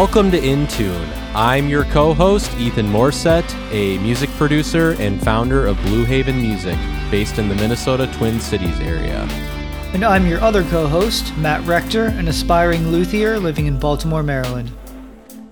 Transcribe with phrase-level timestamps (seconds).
[0.00, 1.12] Welcome to Intune.
[1.34, 6.78] I'm your co host, Ethan Morset, a music producer and founder of Blue Haven Music,
[7.10, 9.28] based in the Minnesota Twin Cities area.
[9.92, 14.72] And I'm your other co host, Matt Rector, an aspiring luthier living in Baltimore, Maryland.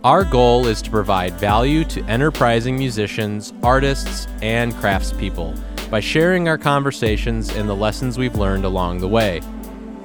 [0.03, 6.57] Our goal is to provide value to enterprising musicians, artists, and craftspeople by sharing our
[6.57, 9.43] conversations and the lessons we've learned along the way.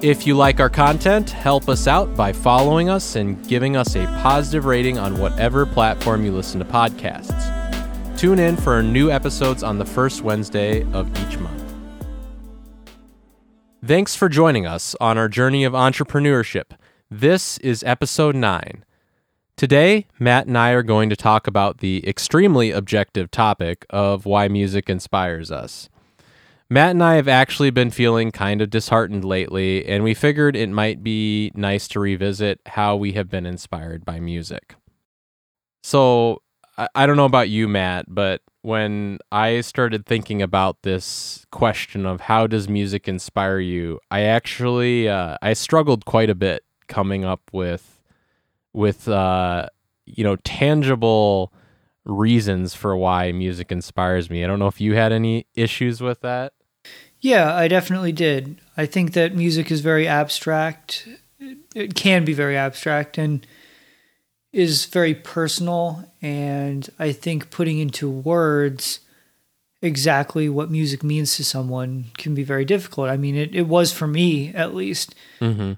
[0.04, 4.06] If you like our content, help us out by following us and giving us a
[4.22, 8.18] positive rating on whatever platform you listen to podcasts.
[8.18, 11.64] Tune in for new episodes on the first Wednesday of each month.
[13.82, 16.72] Thanks for joining us on our journey of entrepreneurship.
[17.10, 18.84] This is episode 9.
[19.56, 24.50] Today, Matt and I are going to talk about the extremely objective topic of why
[24.50, 25.88] music inspires us.
[26.70, 30.70] Matt and I have actually been feeling kind of disheartened lately, and we figured it
[30.70, 34.76] might be nice to revisit how we have been inspired by music.
[35.84, 36.42] So,
[36.96, 42.22] I don't know about you, Matt, but when I started thinking about this question of
[42.22, 47.42] how does music inspire you, I actually uh, I struggled quite a bit coming up
[47.52, 48.02] with
[48.72, 49.68] with uh,
[50.06, 51.54] you know tangible
[52.06, 54.44] reasons for why music inspires me.
[54.44, 56.54] I don't know if you had any issues with that.
[57.22, 58.60] Yeah, I definitely did.
[58.76, 61.08] I think that music is very abstract.
[61.74, 63.46] It can be very abstract and
[64.52, 66.12] is very personal.
[66.22, 69.00] And I think putting into words
[69.82, 73.10] exactly what music means to someone can be very difficult.
[73.10, 75.16] I mean, it, it was for me at least.
[75.40, 75.74] Mm-hmm.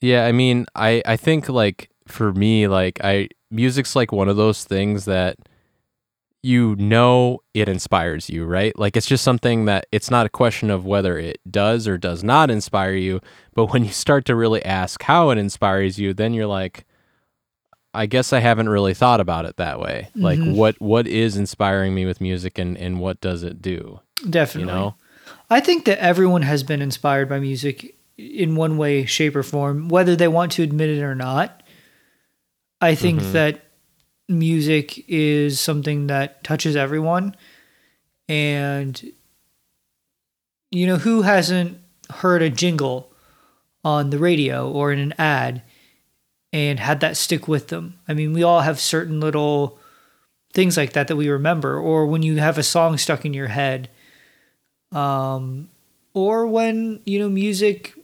[0.00, 4.36] Yeah, I mean, I, I think like for me, like I music's like one of
[4.36, 5.36] those things that
[6.42, 8.78] you know it inspires you, right?
[8.78, 12.22] Like it's just something that it's not a question of whether it does or does
[12.22, 13.20] not inspire you,
[13.54, 16.84] but when you start to really ask how it inspires you, then you're like
[17.94, 20.08] I guess I haven't really thought about it that way.
[20.10, 20.22] Mm-hmm.
[20.22, 24.00] Like what what is inspiring me with music and and what does it do?
[24.28, 24.72] Definitely.
[24.72, 24.94] You know?
[25.50, 29.88] I think that everyone has been inspired by music in one way, shape or form,
[29.88, 31.62] whether they want to admit it or not.
[32.80, 33.32] I think mm-hmm.
[33.32, 33.64] that
[34.28, 37.34] music is something that touches everyone.
[38.28, 39.00] And,
[40.70, 41.78] you know, who hasn't
[42.10, 43.12] heard a jingle
[43.84, 45.62] on the radio or in an ad
[46.52, 47.98] and had that stick with them?
[48.06, 49.78] I mean, we all have certain little
[50.52, 53.48] things like that that we remember, or when you have a song stuck in your
[53.48, 53.90] head.
[54.92, 55.68] Um,
[56.14, 57.94] or when, you know, music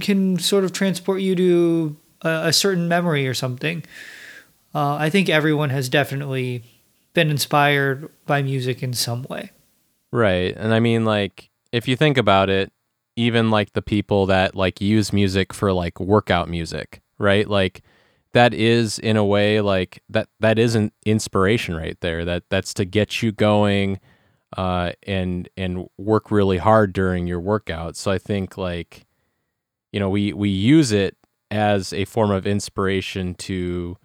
[0.00, 3.84] can sort of transport you to a, certain memory or something
[4.74, 6.62] uh, I think everyone has definitely
[7.14, 9.50] been inspired by music in some way.
[10.12, 10.54] Right.
[10.56, 12.72] And I mean, like, if you think about it,
[13.16, 17.48] even like the people that like use music for like workout music, right?
[17.48, 17.82] Like,
[18.32, 22.74] that is in a way like that that is an inspiration right there that that's
[22.74, 23.98] to get you going
[24.56, 29.06] uh and and work really hard during your workout so i think like
[29.92, 31.16] you know we we use it
[31.50, 33.96] as a form of inspiration to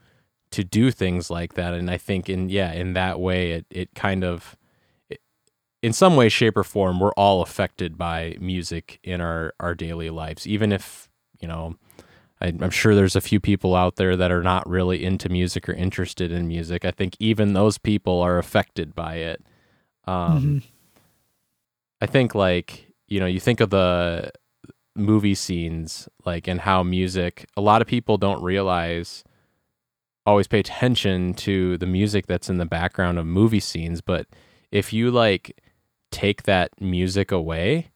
[0.52, 1.74] to do things like that.
[1.74, 4.56] And i think in yeah in that way it, it kind of
[5.10, 5.20] it,
[5.82, 10.10] in some way shape or form we're all affected by music in our our daily
[10.10, 10.48] lives.
[10.48, 11.10] Even if
[11.40, 11.76] you know
[12.40, 15.68] I, i'm sure there's a few people out there that are not really into music
[15.68, 16.86] or interested in music.
[16.86, 19.44] I think even those people are affected by it.
[20.06, 20.58] Um mm-hmm.
[22.02, 24.32] i think like you know you think of the
[24.96, 29.24] movie scenes like and how music a lot of people don't realize
[30.26, 34.28] always pay attention to the music that's in the background of movie scenes, but
[34.72, 35.62] if you like
[36.12, 37.90] take that music away,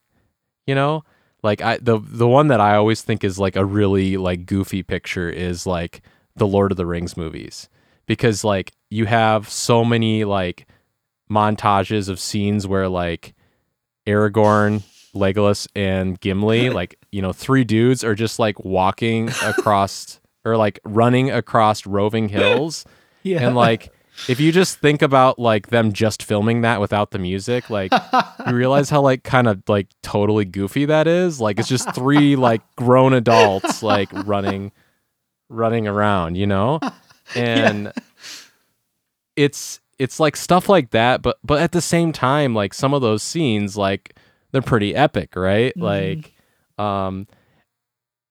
[0.66, 1.04] you know,
[1.42, 4.82] like I the the one that I always think is like a really like goofy
[4.82, 6.02] picture is like
[6.36, 7.68] the Lord of the Rings movies.
[8.06, 10.66] Because like you have so many like
[11.30, 13.34] montages of scenes where like
[14.06, 14.82] Aragorn,
[15.14, 20.80] Legolas and Gimli like you know three dudes are just like walking across or like
[20.84, 22.84] running across roving hills.
[23.22, 23.46] yeah.
[23.46, 23.92] And like
[24.28, 27.92] if you just think about like them just filming that without the music, like
[28.46, 31.40] you realize how like kind of like totally goofy that is.
[31.40, 34.72] Like it's just three like grown adults like running
[35.48, 36.80] running around, you know?
[37.34, 37.92] And yeah.
[39.36, 43.02] it's it's like stuff like that, but but at the same time, like some of
[43.02, 44.14] those scenes, like
[44.52, 45.72] they're pretty epic, right?
[45.76, 45.82] Mm-hmm.
[45.82, 46.34] Like
[46.78, 47.26] um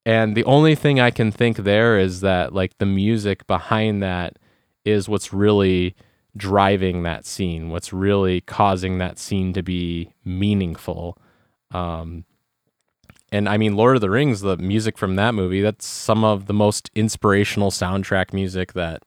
[0.05, 4.37] and the only thing I can think there is that like the music behind that
[4.85, 5.95] is what's really
[6.37, 11.17] driving that scene, what's really causing that scene to be meaningful.
[11.71, 12.23] Um,
[13.33, 16.45] and I mean Lord of the Rings, the music from that movie, that's some of
[16.45, 19.03] the most inspirational soundtrack music that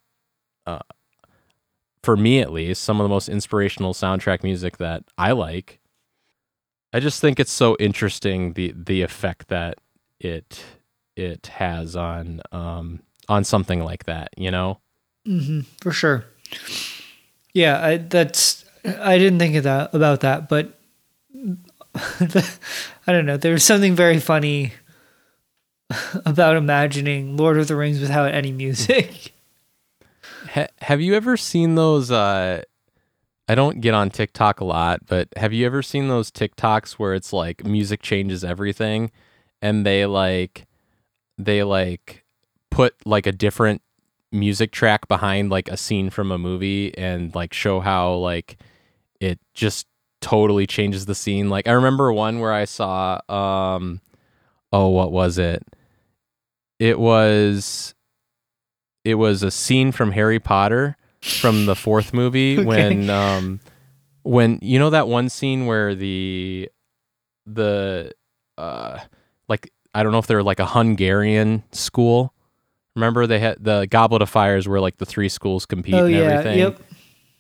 [0.67, 0.81] uh
[2.03, 5.80] for me at least, some of the most inspirational soundtrack music that I like.
[6.93, 9.79] I just think it's so interesting the the effect that
[10.19, 10.63] it
[11.17, 14.81] it has on um on something like that, you know?
[15.27, 16.25] Mm-hmm, for sure.
[17.53, 20.79] Yeah, I, that's I didn't think of that about that, but
[21.95, 23.37] I don't know.
[23.37, 24.73] There's something very funny
[26.27, 29.33] about imagining Lord of the Rings without any music.
[30.53, 32.11] Ha- have you ever seen those?
[32.11, 32.63] Uh,
[33.50, 37.14] I don't get on TikTok a lot, but have you ever seen those TikToks where
[37.14, 39.11] it's like music changes everything,
[39.61, 40.69] and they like
[41.37, 42.25] they like
[42.70, 43.82] put like a different
[44.31, 48.56] music track behind like a scene from a movie and like show how like
[49.20, 49.88] it just
[50.20, 51.50] totally changes the scene.
[51.50, 54.00] Like I remember one where I saw um
[54.73, 55.64] oh what was it?
[56.79, 57.96] It was
[59.05, 62.64] it was a scene from Harry Potter from the fourth movie okay.
[62.64, 63.61] when um
[64.22, 66.69] when you know that one scene where the
[67.46, 68.12] the
[68.58, 68.99] uh
[69.49, 72.32] like I don't know if they're like a Hungarian school.
[72.94, 76.14] Remember they had the Goblet of Fires where like the three schools compete oh, and
[76.14, 76.58] yeah, everything.
[76.58, 76.82] Yep.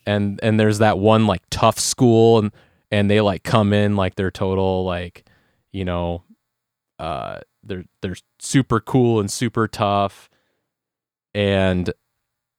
[0.06, 2.52] And and there's that one like tough school and
[2.90, 5.24] and they like come in like they're total like
[5.72, 6.24] you know
[6.98, 10.28] uh they're they're super cool and super tough
[11.34, 11.92] and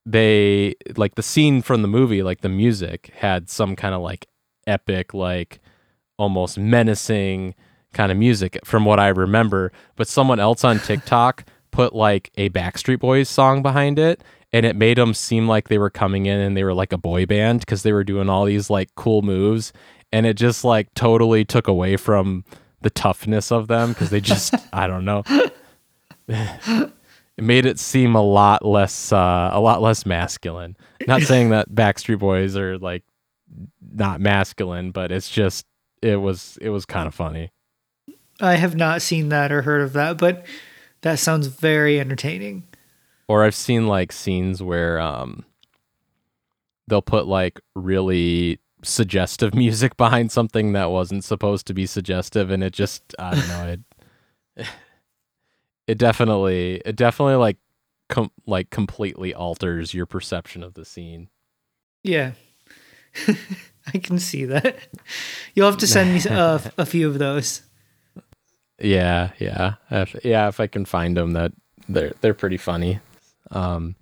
[0.06, 4.28] they like the scene from the movie like the music had some kind of like
[4.68, 5.60] epic like
[6.18, 7.54] almost menacing
[7.94, 12.50] kind of music from what I remember but someone else on TikTok put like a
[12.50, 16.40] Backstreet Boys song behind it and it made them seem like they were coming in
[16.40, 19.22] and they were like a boy band because they were doing all these like cool
[19.22, 19.72] moves
[20.12, 22.44] and it just like totally took away from
[22.82, 25.24] the toughness of them because they just I don't know.
[27.42, 30.78] it made it seem a lot less uh, a lot less masculine.
[31.08, 33.04] Not saying that Backstreet Boys are like
[33.82, 35.66] not masculine, but it's just
[36.02, 37.52] it was it was kind of funny.
[38.40, 40.46] I have not seen that or heard of that, but
[41.02, 42.64] that sounds very entertaining.
[43.28, 45.44] Or I've seen like scenes where um
[46.88, 52.64] they'll put like really suggestive music behind something that wasn't supposed to be suggestive and
[52.64, 53.78] it just I don't know
[54.58, 54.68] it
[55.88, 57.58] it definitely it definitely like
[58.10, 61.30] com- like completely alters your perception of the scene.
[62.04, 62.34] Yeah.
[63.94, 64.78] I can see that.
[65.54, 67.64] You'll have to send me uh, a few of those.
[68.80, 69.76] Yeah, yeah.
[69.90, 71.52] If, yeah, if I can find them that
[71.90, 73.00] they're they're pretty funny.
[73.52, 73.96] Um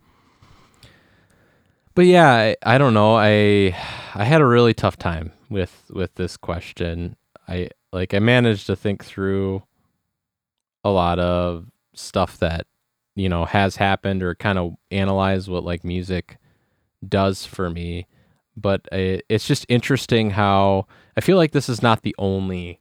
[1.96, 3.18] but yeah, I, I don't know.
[3.18, 3.76] I
[4.16, 7.16] I had a really tough time with with this question.
[7.48, 9.64] I like I managed to think through
[10.84, 12.66] a lot of stuff that
[13.16, 16.38] you know has happened or kind of analyze what like music
[17.08, 18.06] does for me
[18.56, 20.86] but it's just interesting how
[21.18, 22.80] i feel like this is not the only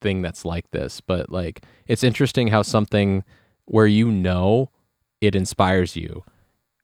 [0.00, 3.24] thing that's like this but like it's interesting how something
[3.64, 4.70] where you know
[5.20, 6.24] it inspires you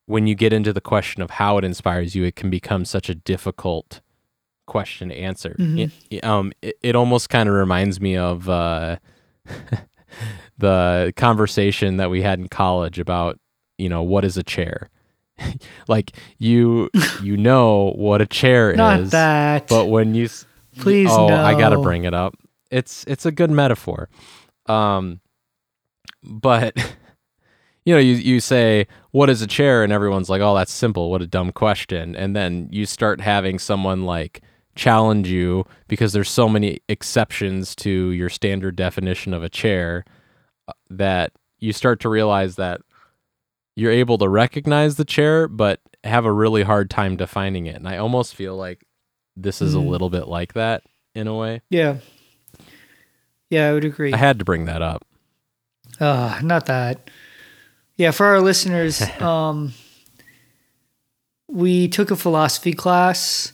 [0.07, 3.09] when you get into the question of how it inspires you, it can become such
[3.09, 4.01] a difficult
[4.67, 5.57] question to answer.
[5.59, 5.95] Mm-hmm.
[6.11, 8.97] It, um, it, it almost kind of reminds me of uh,
[10.59, 13.39] the conversation that we had in college about,
[13.79, 14.91] you know, what is a chair?
[15.89, 16.91] like you,
[17.23, 19.67] you know what a chair Not is, that.
[19.69, 20.29] but when you,
[20.79, 21.45] please, oh, no.
[21.45, 22.35] I gotta bring it up.
[22.71, 24.09] It's it's a good metaphor,
[24.67, 25.21] um,
[26.23, 26.77] but
[27.85, 29.83] you know, you, you say, what is a chair?
[29.83, 31.11] And everyone's like, oh, that's simple.
[31.11, 32.17] What a dumb question.
[32.17, 34.41] And then you start having someone like
[34.75, 40.05] challenge you because there's so many exceptions to your standard definition of a chair
[40.69, 42.81] uh, that you start to realize that
[43.77, 47.77] you're able to recognize the chair, but have a really hard time defining it.
[47.77, 48.85] And I almost feel like
[49.37, 49.79] this is mm.
[49.79, 50.83] a little bit like that
[51.15, 51.63] in a way.
[51.71, 51.97] Yeah.
[53.51, 54.13] Yeah, I would agree.
[54.13, 55.05] I had to bring that up.
[56.01, 57.11] Uh, not that.
[57.97, 59.73] Yeah, for our listeners, um,
[61.49, 63.53] we took a philosophy class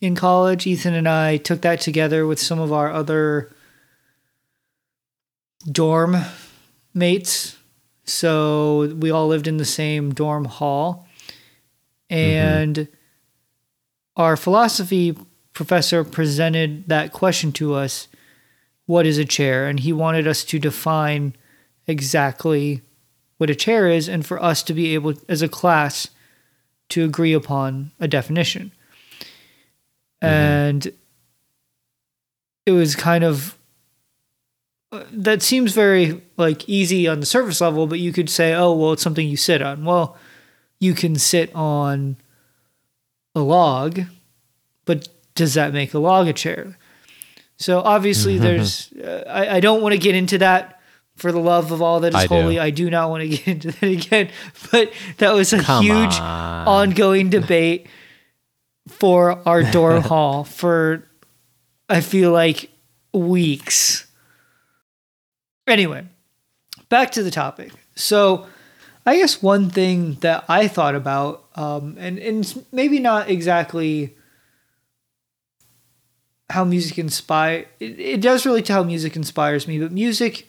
[0.00, 0.66] in college.
[0.66, 3.52] Ethan and I took that together with some of our other
[5.70, 6.16] dorm
[6.94, 7.56] mates.
[8.04, 11.06] So we all lived in the same dorm hall.
[12.08, 12.92] And mm-hmm.
[14.16, 15.16] our philosophy
[15.52, 18.08] professor presented that question to us
[18.86, 19.68] what is a chair?
[19.68, 21.36] And he wanted us to define
[21.86, 22.82] exactly
[23.36, 26.08] what a chair is and for us to be able as a class
[26.88, 28.72] to agree upon a definition.
[30.22, 30.26] Mm-hmm.
[30.26, 30.92] And
[32.66, 33.56] it was kind of
[35.12, 38.92] that seems very like easy on the surface level, but you could say, oh, well,
[38.92, 39.84] it's something you sit on.
[39.84, 40.16] Well,
[40.80, 42.16] you can sit on
[43.34, 44.00] a log,
[44.84, 46.76] but does that make a log a chair?
[47.56, 48.92] So obviously, there's.
[48.92, 50.80] Uh, I, I don't want to get into that
[51.16, 52.34] for the love of all that is I do.
[52.34, 52.58] holy.
[52.58, 54.30] I do not want to get into that again.
[54.72, 56.66] But that was a Come huge on.
[56.66, 57.86] ongoing debate
[58.90, 61.08] for our door hall for
[61.88, 62.70] I feel like
[63.12, 64.06] weeks.
[65.66, 66.06] Anyway,
[66.88, 67.72] back to the topic.
[67.94, 68.46] So,
[69.04, 74.16] I guess one thing that I thought about, um, and and it's maybe not exactly
[76.50, 77.66] how music inspire.
[77.78, 80.48] It, it does relate to how music inspires me, but music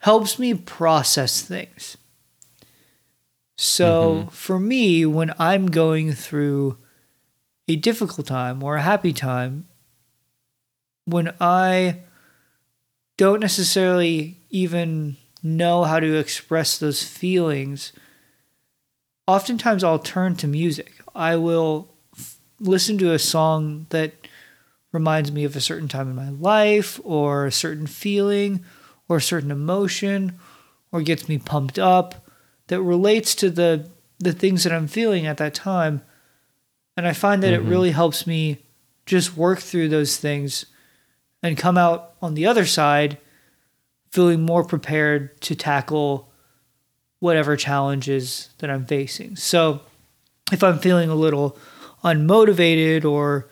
[0.00, 1.96] helps me process things.
[3.56, 6.78] So for me, when I'm going through
[7.68, 9.66] a difficult time or a happy time,
[11.04, 12.00] when I
[13.16, 17.92] don't necessarily even know how to express those feelings,
[19.26, 20.92] oftentimes I'll turn to music.
[21.14, 24.14] I will f- listen to a song that
[24.92, 28.64] reminds me of a certain time in my life or a certain feeling
[29.08, 30.38] or a certain emotion
[30.92, 32.26] or gets me pumped up
[32.68, 33.88] that relates to the
[34.20, 36.02] the things that I'm feeling at that time.
[36.98, 37.70] And I find that it mm-hmm.
[37.70, 38.58] really helps me
[39.06, 40.66] just work through those things
[41.44, 43.18] and come out on the other side
[44.10, 46.28] feeling more prepared to tackle
[47.20, 49.36] whatever challenges that I'm facing.
[49.36, 49.82] So
[50.50, 51.56] if I'm feeling a little
[52.02, 53.46] unmotivated or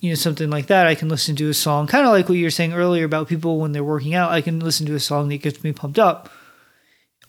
[0.00, 2.36] you know something like that, I can listen to a song kind of like what
[2.36, 4.32] you were saying earlier about people when they're working out.
[4.32, 6.28] I can listen to a song that gets me pumped up.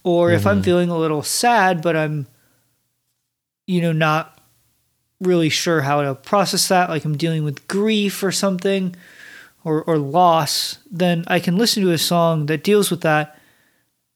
[0.04, 0.63] Or if I'm mm-hmm.
[0.63, 2.25] feeling a little sad but I'm
[3.68, 4.31] you know not
[5.22, 8.96] really sure how to process that, like I'm dealing with grief or something
[9.63, 13.38] or or loss, then I can listen to a song that deals with that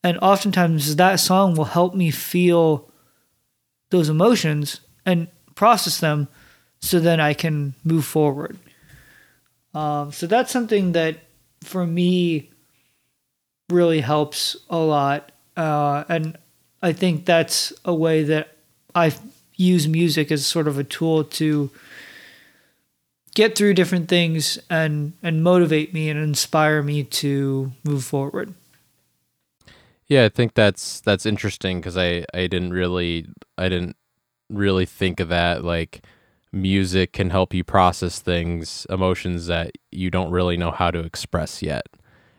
[0.06, 2.88] and oftentimes that song will help me feel
[3.90, 6.28] those emotions and process them
[6.80, 8.56] so then I can move forward.
[9.74, 11.18] Um, so that's something that
[11.64, 12.52] for me
[13.68, 15.32] really helps a lot.
[15.56, 16.38] Uh, and
[16.80, 18.56] I think that's a way that
[18.94, 19.12] I
[19.56, 21.70] use music as sort of a tool to
[23.34, 28.54] get through different things and, and motivate me and inspire me to move forward.
[30.06, 33.26] Yeah, I think that's that's interesting because I I didn't really
[33.58, 33.96] I didn't
[34.48, 36.04] really think of that like
[36.52, 41.60] music can help you process things emotions that you don't really know how to express
[41.62, 41.86] yet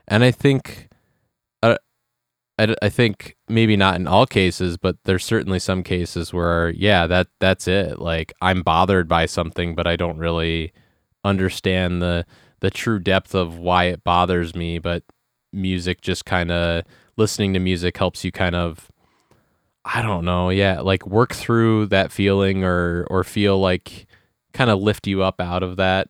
[0.08, 0.87] and i think
[2.60, 7.08] I, I think maybe not in all cases but there's certainly some cases where yeah
[7.08, 10.74] that that's it like i'm bothered by something but i don't really
[11.24, 12.26] understand the
[12.60, 15.04] the true depth of why it bothers me but
[15.54, 16.84] music just kind of
[17.16, 18.90] listening to music helps you kind of
[19.90, 24.06] I don't know, yeah, like work through that feeling or or feel like
[24.52, 26.10] kind of lift you up out of that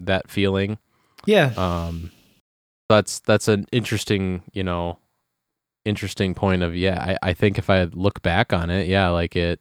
[0.00, 0.76] that feeling.
[1.24, 1.52] Yeah.
[1.56, 2.10] Um
[2.88, 4.98] that's that's an interesting, you know,
[5.88, 9.34] interesting point of yeah, I, I think if I look back on it, yeah, like
[9.34, 9.60] it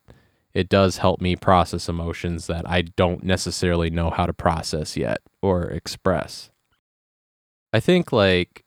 [0.54, 5.20] it does help me process emotions that I don't necessarily know how to process yet
[5.42, 6.50] or express.
[7.74, 8.66] I think like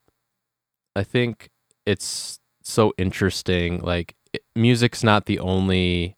[0.96, 1.50] I think
[1.86, 6.16] it's so interesting like it, music's not the only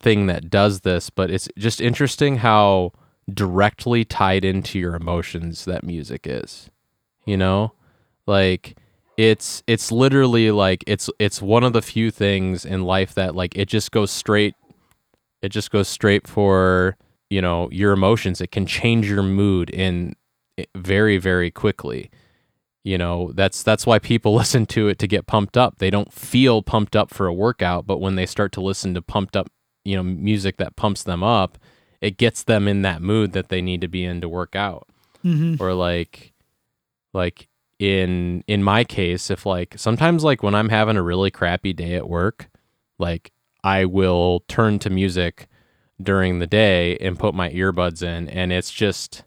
[0.00, 2.92] thing that does this, but it's just interesting how
[3.32, 6.70] directly tied into your emotions that music is.
[7.24, 7.72] You know?
[8.26, 8.76] Like
[9.16, 13.56] it's it's literally like it's it's one of the few things in life that like
[13.56, 14.54] it just goes straight
[15.42, 16.96] it just goes straight for,
[17.28, 18.40] you know, your emotions.
[18.40, 20.14] It can change your mood in
[20.76, 22.10] very very quickly
[22.84, 26.12] you know that's that's why people listen to it to get pumped up they don't
[26.12, 29.50] feel pumped up for a workout but when they start to listen to pumped up
[29.84, 31.58] you know music that pumps them up
[32.00, 34.86] it gets them in that mood that they need to be in to work out
[35.24, 35.60] Mm-hmm.
[35.60, 36.34] or like
[37.12, 41.72] like in in my case if like sometimes like when i'm having a really crappy
[41.72, 42.48] day at work
[42.98, 43.32] like
[43.64, 45.48] i will turn to music
[46.00, 49.24] during the day and put my earbuds in and it's just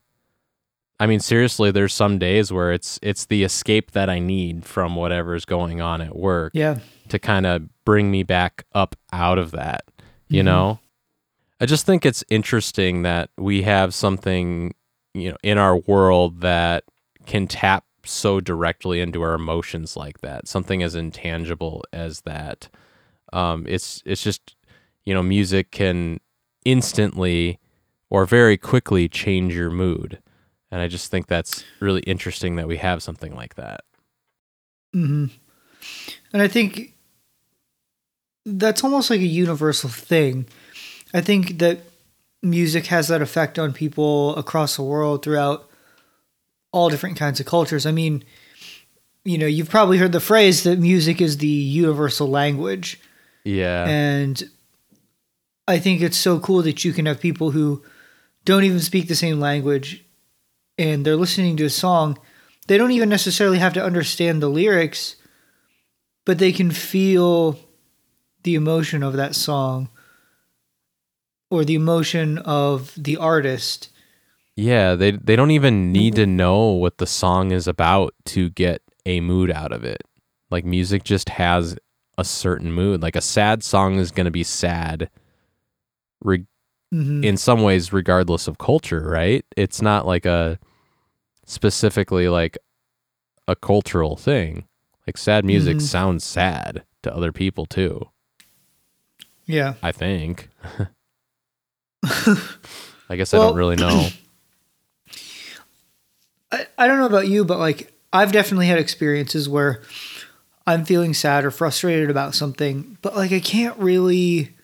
[1.00, 4.96] I mean, seriously, there's some days where it's it's the escape that I need from
[4.96, 6.80] whatever's going on at work Yeah.
[7.10, 9.84] to kind of bring me back up out of that.
[10.28, 10.46] You Mhm.
[10.46, 10.80] know,
[11.62, 14.74] I just think it's interesting that we have something
[15.14, 16.84] you know in our world that
[17.28, 20.48] can tap so directly into our emotions like that.
[20.48, 22.70] Something as intangible as that.
[23.34, 24.56] Um, it's it's just
[25.06, 26.20] you know, music can
[26.66, 27.60] instantly
[28.10, 30.20] or very quickly change your mood
[30.72, 33.82] And I just think that's really interesting that we have something like that.
[34.94, 35.26] hmm
[36.34, 36.94] And I think
[38.46, 40.46] that's almost like a universal thing.
[41.14, 41.80] I think that
[42.42, 45.70] music has that effect on people across the world throughout
[46.72, 47.86] all different kinds of cultures.
[47.86, 48.24] I mean,
[49.24, 53.00] you know, you've probably heard the phrase that music is the universal language.
[53.44, 53.86] Yeah.
[53.86, 54.42] And
[55.68, 57.84] I think it's so cool that you can have people who
[58.46, 60.06] don't even speak the same language
[60.78, 62.18] and they're listening to a song.
[62.68, 65.16] They don't even necessarily have to understand the lyrics,
[66.26, 67.60] but they can feel
[68.44, 69.90] the emotion of that song
[71.50, 73.90] or the emotion of the artist.
[74.60, 78.82] Yeah, they they don't even need to know what the song is about to get
[79.06, 80.02] a mood out of it.
[80.50, 81.78] Like music just has
[82.18, 83.02] a certain mood.
[83.04, 85.10] Like a sad song is going to be sad
[86.24, 86.46] re-
[86.92, 87.24] Mhm.
[87.24, 89.46] in some ways regardless of culture, right?
[89.56, 90.58] It's not like a
[91.46, 92.58] specifically like
[93.48, 94.66] a cultural thing.
[95.06, 95.82] Like sad music Mhm.
[95.82, 98.10] sounds sad to other people too,
[99.46, 99.76] yeah.
[99.84, 100.50] I think.
[103.10, 104.08] I guess I don't really know.
[106.52, 109.82] I, I don't know about you, but like I've definitely had experiences where
[110.66, 114.56] I'm feeling sad or frustrated about something, but like I can't really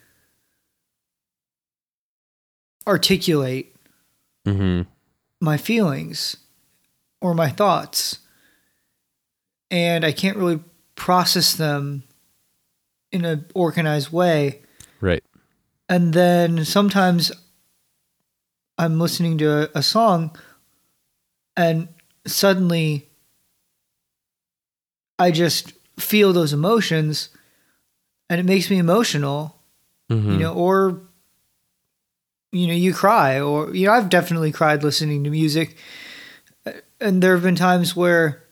[2.86, 3.76] articulate
[4.46, 4.86] mhm.
[5.40, 6.38] my feelings
[7.22, 8.20] or my thoughts.
[9.72, 10.60] And I can't really
[10.96, 12.04] process them
[13.12, 14.62] in an organized way.
[15.02, 15.24] Right.
[15.90, 17.32] And then sometimes
[18.78, 20.36] I'm listening to a, a song
[21.56, 21.88] and
[22.26, 23.08] suddenly
[25.20, 27.30] I just feel those emotions
[28.30, 29.60] and it makes me emotional,
[30.10, 30.34] Mhm.
[30.34, 31.02] you know, or
[32.52, 35.78] you know, you cry or you know, I've definitely cried listening to music.
[37.00, 38.44] And there have been times where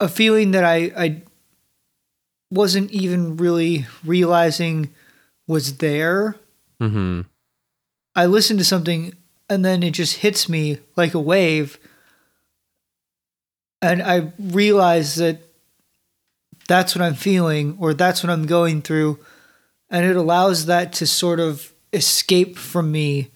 [0.00, 1.22] a feeling that I I
[2.50, 4.90] wasn't even really realizing
[5.46, 6.36] was there.
[6.80, 7.26] Mhm.
[8.14, 9.14] I listened to something
[9.48, 11.78] and then it just hits me like a wave.
[13.80, 15.40] And I realize that
[16.68, 19.18] that's what I'm feeling or that's what I'm going through.
[19.90, 23.30] And it allows that to sort of escape from me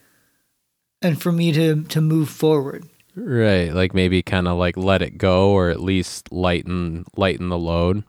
[1.00, 2.86] and for me to, to move forward.
[3.14, 7.58] Right, like maybe kind of like let it go or at least lighten lighten the
[7.58, 8.04] load.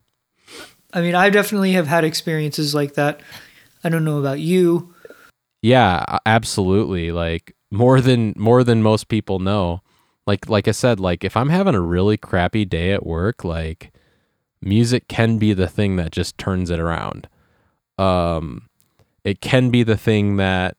[0.93, 3.21] I mean, I definitely have had experiences like that.
[3.83, 4.93] I don't know about you.
[5.61, 7.11] Yeah, absolutely.
[7.11, 9.81] Like more than more than most people know.
[10.27, 13.91] Like like I said, like if I'm having a really crappy day at work, like
[14.61, 17.27] music can be the thing that just turns it around.
[17.97, 18.69] Um
[19.23, 20.77] it can be the thing that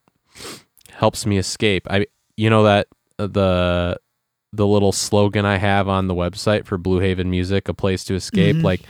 [0.90, 1.86] helps me escape.
[1.90, 2.86] I you know that
[3.18, 3.98] uh, the
[4.52, 8.14] the little slogan I have on the website for Blue Haven Music, a place to
[8.14, 8.62] escape, Mhm.
[8.62, 8.80] like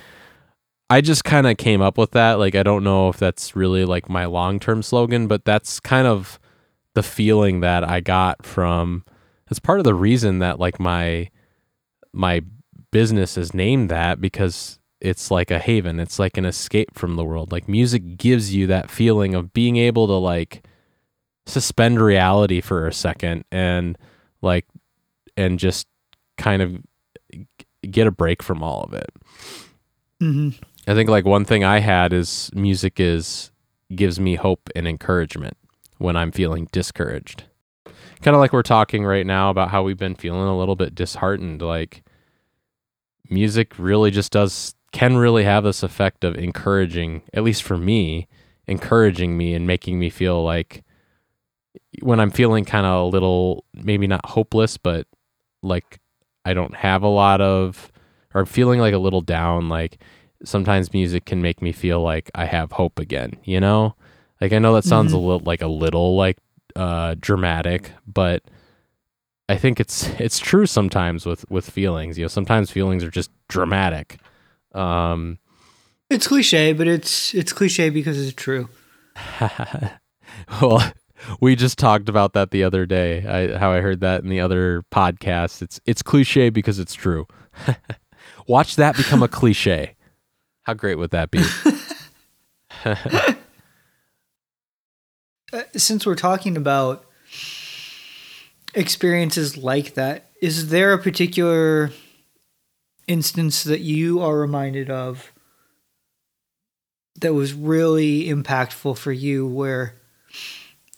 [0.90, 2.34] I just kind of came up with that.
[2.38, 6.38] Like I don't know if that's really like my long-term slogan, but that's kind of
[6.94, 9.04] the feeling that I got from
[9.50, 11.30] it's part of the reason that like my
[12.12, 12.42] my
[12.90, 16.00] business is named that because it's like a haven.
[16.00, 17.52] It's like an escape from the world.
[17.52, 20.66] Like music gives you that feeling of being able to like
[21.46, 23.98] suspend reality for a second and
[24.40, 24.64] like
[25.36, 25.86] and just
[26.38, 26.78] kind of
[27.90, 29.10] get a break from all of it.
[30.20, 30.50] hmm
[30.86, 33.50] I think like one thing I had is music is
[33.94, 35.56] gives me hope and encouragement
[35.98, 37.44] when I'm feeling discouraged.
[38.22, 40.94] Kind of like we're talking right now about how we've been feeling a little bit
[40.94, 42.02] disheartened like
[43.28, 48.28] music really just does can really have this effect of encouraging at least for me
[48.66, 50.84] encouraging me and making me feel like
[52.00, 55.06] when I'm feeling kind of a little maybe not hopeless but
[55.62, 56.00] like
[56.44, 57.90] I don't have a lot of
[58.34, 59.98] or feeling like a little down like
[60.44, 63.94] sometimes music can make me feel like I have hope again, you know?
[64.44, 66.36] Like I know that sounds a little like a little like
[66.76, 68.42] uh dramatic, but
[69.48, 72.18] I think it's it's true sometimes with with feelings.
[72.18, 74.18] You know, sometimes feelings are just dramatic.
[74.74, 75.38] Um
[76.10, 78.68] It's cliche, but it's it's cliche because it's true.
[80.60, 80.92] well,
[81.40, 83.26] we just talked about that the other day.
[83.26, 85.62] I, how I heard that in the other podcast.
[85.62, 87.26] It's it's cliche because it's true.
[88.46, 89.96] Watch that become a cliche.
[90.64, 91.42] How great would that be?
[95.54, 97.04] Uh, since we're talking about
[98.74, 101.92] experiences like that, is there a particular
[103.06, 105.32] instance that you are reminded of
[107.20, 109.94] that was really impactful for you where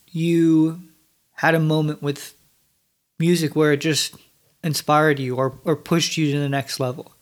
[0.07, 0.81] you
[1.33, 2.35] had a moment with
[3.19, 4.15] music where it just
[4.65, 7.13] inspired you or, or pushed you to the next level?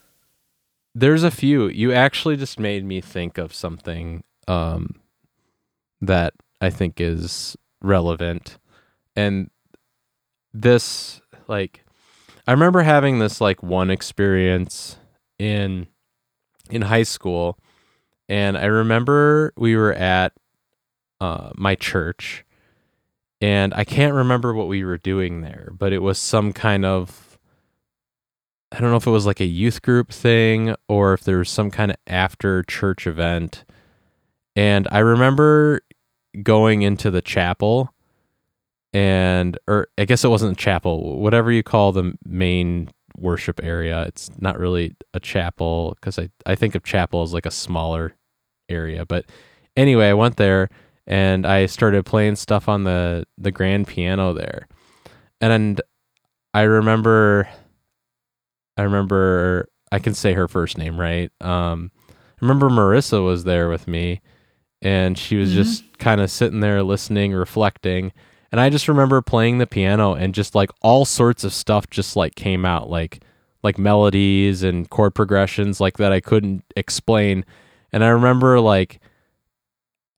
[0.94, 1.66] There's a few.
[1.66, 4.94] You actually just made me think of something um,
[6.00, 6.32] that
[6.64, 8.58] I think is relevant.
[9.14, 9.50] And
[10.52, 11.84] this, like,
[12.46, 14.96] I remember having this, like, one experience
[15.38, 15.86] in
[16.70, 17.58] in high school.
[18.28, 20.32] And i remember we were at
[21.20, 22.44] uh, my church.
[23.40, 27.38] And i can't remember what we were doing there but it was some kind of
[28.72, 31.50] i don't know if it was like a youth group thing or if there was
[31.50, 33.64] some kind of after church event.
[34.56, 35.82] And i remember
[36.42, 37.92] going into the chapel
[38.92, 44.02] and or i guess it wasn't a chapel whatever you call the main worship area.
[44.02, 48.16] It's not really a chapel because I, I think of chapel as like a smaller
[48.68, 49.04] area.
[49.06, 49.26] But
[49.76, 50.68] anyway, I went there
[51.06, 54.68] and I started playing stuff on the, the grand piano there.
[55.40, 55.80] And
[56.52, 57.48] I remember,
[58.76, 61.30] I remember, I can say her first name, right?
[61.40, 64.20] Um, I remember Marissa was there with me
[64.84, 65.62] and she was mm-hmm.
[65.62, 68.12] just kind of sitting there listening, reflecting.
[68.52, 72.14] And I just remember playing the piano and just like all sorts of stuff just
[72.14, 73.24] like came out like
[73.64, 77.44] like melodies and chord progressions like that I couldn't explain.
[77.92, 79.00] And I remember like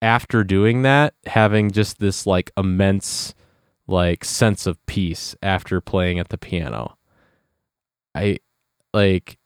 [0.02, 3.34] after doing that having just this like immense
[3.86, 6.98] like sense of peace after playing at the piano.
[8.14, 8.40] I
[8.92, 9.38] like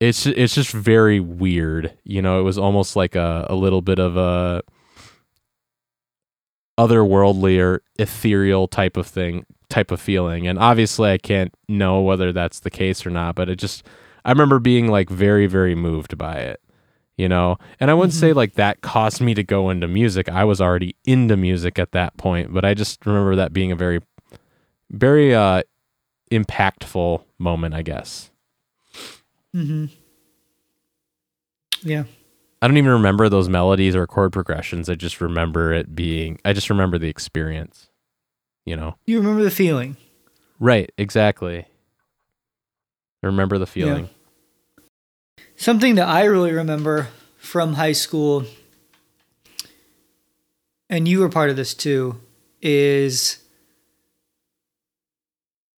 [0.00, 1.92] it's it's just very weird.
[2.04, 4.62] You know, it was almost like a, a little bit of a
[6.78, 12.32] otherworldly or ethereal type of thing type of feeling and obviously i can't know whether
[12.32, 13.84] that's the case or not but it just
[14.24, 16.60] i remember being like very very moved by it
[17.16, 18.20] you know and i wouldn't mm-hmm.
[18.20, 21.92] say like that caused me to go into music i was already into music at
[21.92, 24.00] that point but i just remember that being a very
[24.90, 25.62] very uh
[26.30, 28.30] impactful moment i guess
[29.56, 29.90] mhm
[31.82, 32.04] yeah
[32.62, 34.88] I don't even remember those melodies or chord progressions.
[34.88, 37.90] I just remember it being, I just remember the experience,
[38.64, 38.96] you know?
[39.04, 39.98] You remember the feeling.
[40.58, 41.66] Right, exactly.
[43.22, 44.08] I remember the feeling.
[45.38, 45.44] Yeah.
[45.56, 48.46] Something that I really remember from high school,
[50.88, 52.18] and you were part of this too,
[52.62, 53.38] is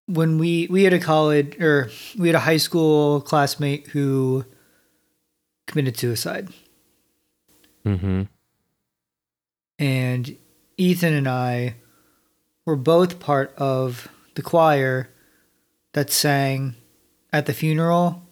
[0.09, 4.45] when we we had a college or we had a high school classmate who
[5.67, 6.49] committed suicide.
[7.85, 8.23] Mm-hmm.
[9.79, 10.37] And
[10.77, 11.77] Ethan and I
[12.65, 15.11] were both part of the choir
[15.93, 16.75] that sang
[17.33, 18.23] at the funeral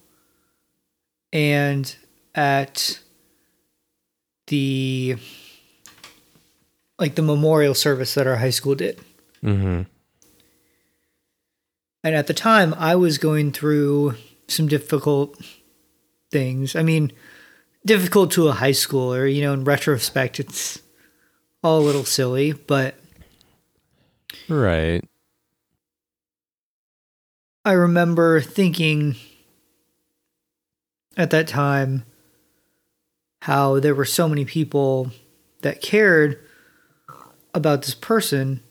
[1.32, 1.94] and
[2.34, 3.00] at
[4.46, 5.16] the
[6.98, 9.00] like the memorial service that our high school did.
[9.42, 9.82] Mm-hmm.
[12.06, 14.14] And at the time, I was going through
[14.46, 15.44] some difficult
[16.30, 16.76] things.
[16.76, 17.10] I mean,
[17.84, 19.26] difficult to a high schooler.
[19.26, 20.80] You know, in retrospect, it's
[21.64, 22.94] all a little silly, but
[24.48, 25.02] right.
[27.64, 29.16] I remember thinking
[31.16, 32.04] at that time
[33.42, 35.10] how there were so many people
[35.62, 36.38] that cared
[37.52, 38.62] about this person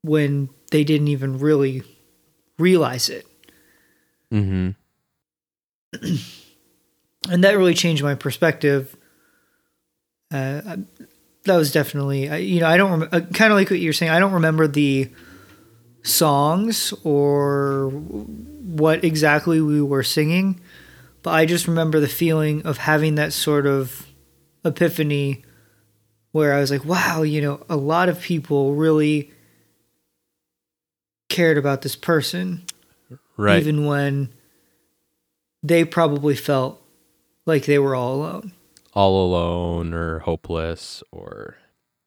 [0.00, 1.82] when they didn't even really
[2.58, 3.26] realize it.
[4.32, 4.70] Mm-hmm.
[7.30, 8.96] and that really changed my perspective.
[10.32, 10.76] Uh,
[11.44, 14.12] that was definitely, you know, I don't rem- uh, kind of like what you're saying.
[14.12, 15.10] I don't remember the
[16.02, 20.60] songs or what exactly we were singing,
[21.22, 24.06] but I just remember the feeling of having that sort of
[24.64, 25.44] epiphany
[26.32, 29.32] where I was like, wow, you know, a lot of people really
[31.30, 32.64] cared about this person.
[33.38, 33.58] Right.
[33.58, 34.34] Even when
[35.62, 36.82] they probably felt
[37.46, 38.52] like they were all alone.
[38.92, 41.56] All alone or hopeless or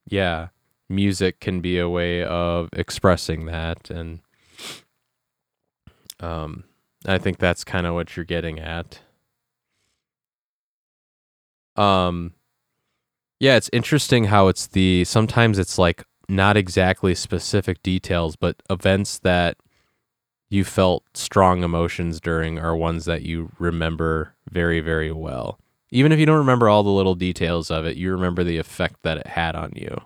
[0.07, 0.49] yeah,
[0.89, 4.19] music can be a way of expressing that and
[6.19, 6.65] um
[7.05, 8.99] I think that's kind of what you're getting at.
[11.75, 12.33] Um
[13.39, 19.19] yeah, it's interesting how it's the sometimes it's like not exactly specific details, but events
[19.19, 19.57] that
[20.49, 25.59] you felt strong emotions during are ones that you remember very, very well.
[25.91, 29.01] Even if you don't remember all the little details of it, you remember the effect
[29.03, 30.01] that it had on you.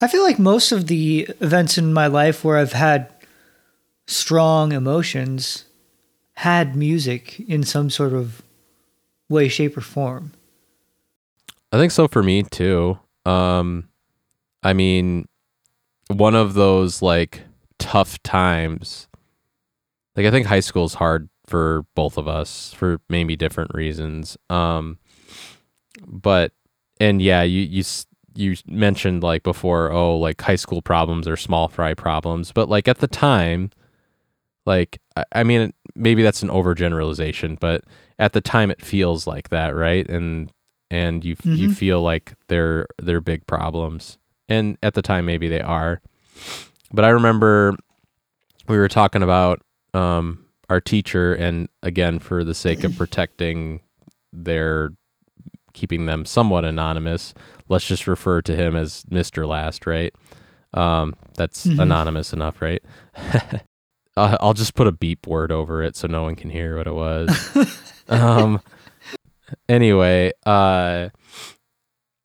[0.00, 3.08] I feel like most of the events in my life where I've had
[4.06, 5.64] strong emotions
[6.34, 8.42] had music in some sort of
[9.28, 10.32] way, shape, or form.
[11.72, 12.98] I think so for me too.
[13.24, 13.88] Um,
[14.64, 15.28] I mean,
[16.08, 17.42] one of those like
[17.78, 19.08] tough times.
[20.16, 24.36] Like I think high school is hard for both of us for maybe different reasons.
[24.48, 24.98] Um,
[26.06, 26.52] but
[27.00, 27.84] and yeah, you you
[28.34, 32.88] you mentioned like before, oh, like high school problems are small fry problems, but like
[32.88, 33.70] at the time,
[34.66, 37.84] like I, I mean, maybe that's an overgeneralization, but
[38.18, 40.08] at the time it feels like that, right?
[40.08, 40.50] And
[40.90, 41.54] and you mm-hmm.
[41.54, 46.00] you feel like they're they're big problems, and at the time maybe they are.
[46.92, 47.76] But I remember
[48.68, 49.60] we were talking about
[49.92, 53.80] um, our teacher, and again, for the sake of protecting
[54.32, 54.90] their
[55.72, 57.34] keeping them somewhat anonymous,
[57.68, 60.14] let's just refer to him as Mister Last, right?
[60.72, 61.80] Um, that's mm-hmm.
[61.80, 62.82] anonymous enough, right?
[64.16, 66.94] I'll just put a beep word over it so no one can hear what it
[66.94, 67.50] was.
[68.08, 68.60] um,
[69.68, 71.08] anyway, uh,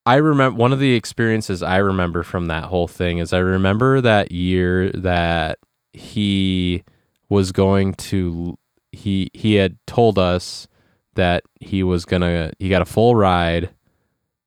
[0.10, 4.02] I remember one of the experiences I remember from that whole thing is I remember
[4.02, 5.60] that year that
[5.94, 6.84] he
[7.30, 8.58] was going to
[8.92, 10.68] he he had told us
[11.14, 13.70] that he was gonna he got a full ride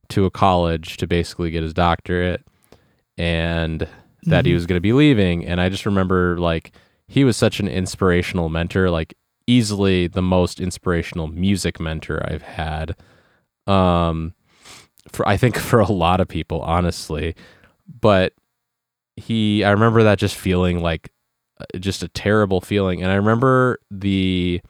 [0.09, 2.44] to a college to basically get his doctorate
[3.16, 3.88] and that
[4.27, 4.46] mm-hmm.
[4.46, 6.72] he was going to be leaving and i just remember like
[7.07, 9.14] he was such an inspirational mentor like
[9.46, 12.96] easily the most inspirational music mentor i've had
[13.68, 14.35] um
[15.08, 17.34] for i think for a lot of people honestly.
[18.00, 18.32] But
[19.16, 21.12] he i remember that just feeling like
[21.60, 23.02] uh, just a terrible feeling.
[23.02, 24.60] And i remember the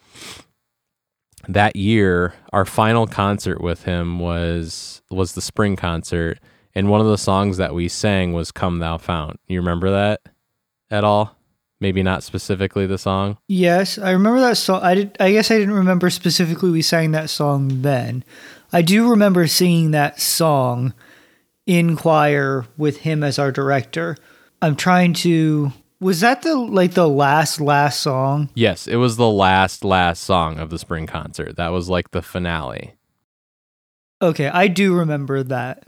[1.48, 6.38] that year our final concert with him was was the spring concert.
[6.74, 9.38] And one of the songs that we sang was come thou fount.
[9.46, 10.22] You remember that
[10.90, 11.36] at all?
[11.80, 13.38] Maybe not specifically the song?
[13.48, 17.10] Yes i remember that song i did i guess i didn't remember specifically we sang
[17.12, 18.24] that song then
[18.72, 20.94] i do remember singing that song
[21.66, 24.16] in choir with him as our director
[24.61, 28.50] i'm trying to was that the like the last last song?
[28.54, 31.54] Yes, it was the last last song of the spring concert.
[31.56, 32.94] That was like the finale.
[34.20, 35.85] Okay, I do remember that.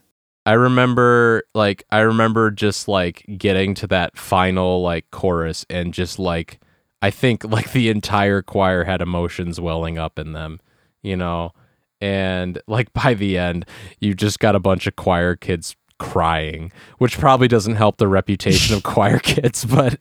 [0.46, 6.20] I remember like I remember just like getting to that final like chorus and just
[6.20, 6.60] like
[7.02, 10.60] I think like the entire choir had emotions welling up in them,
[11.02, 11.52] you know.
[12.00, 13.66] And like by the end,
[14.00, 18.74] you just got a bunch of choir kids crying, which probably doesn't help the reputation
[18.74, 19.98] of choir kids, but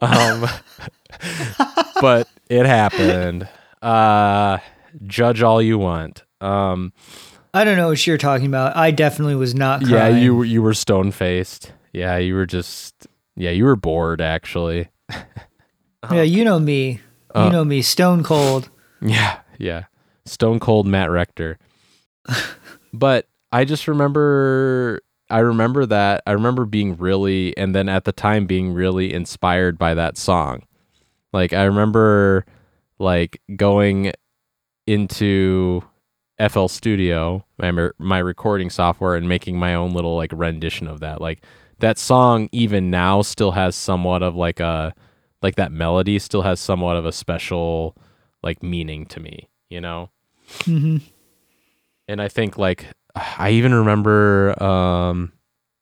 [0.00, 0.46] um
[2.00, 3.48] but it happened.
[3.80, 4.58] Uh
[5.06, 6.24] judge all you want.
[6.40, 6.92] Um
[7.52, 8.76] I don't know what you're talking about.
[8.76, 10.16] I definitely was not crying.
[10.16, 11.72] Yeah, you you were stone faced.
[11.92, 14.88] Yeah, you were just yeah, you were bored actually.
[16.10, 17.00] yeah, you know me.
[17.34, 18.70] You uh, know me, stone cold.
[19.06, 19.84] Yeah, yeah.
[20.26, 21.58] Stone cold Matt Rector.
[22.92, 26.22] but I just remember I remember that.
[26.26, 30.62] I remember being really, and then at the time being really inspired by that song.
[31.32, 32.44] Like I remember,
[32.98, 34.12] like going
[34.86, 35.82] into
[36.48, 41.20] FL Studio, my my recording software, and making my own little like rendition of that.
[41.20, 41.42] Like
[41.78, 44.94] that song, even now, still has somewhat of like a
[45.42, 47.96] like that melody still has somewhat of a special
[48.42, 49.48] like meaning to me.
[49.68, 50.10] You know.
[50.60, 50.98] Mm-hmm.
[52.08, 55.32] And I think like I even remember um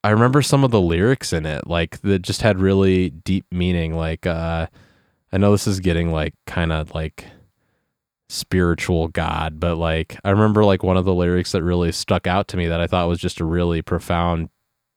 [0.05, 3.97] I remember some of the lyrics in it like that just had really deep meaning
[3.97, 4.67] like uh
[5.33, 7.27] I know this is getting like kind of like
[8.29, 12.49] spiritual god but like I remember like one of the lyrics that really stuck out
[12.49, 14.49] to me that I thought was just a really profound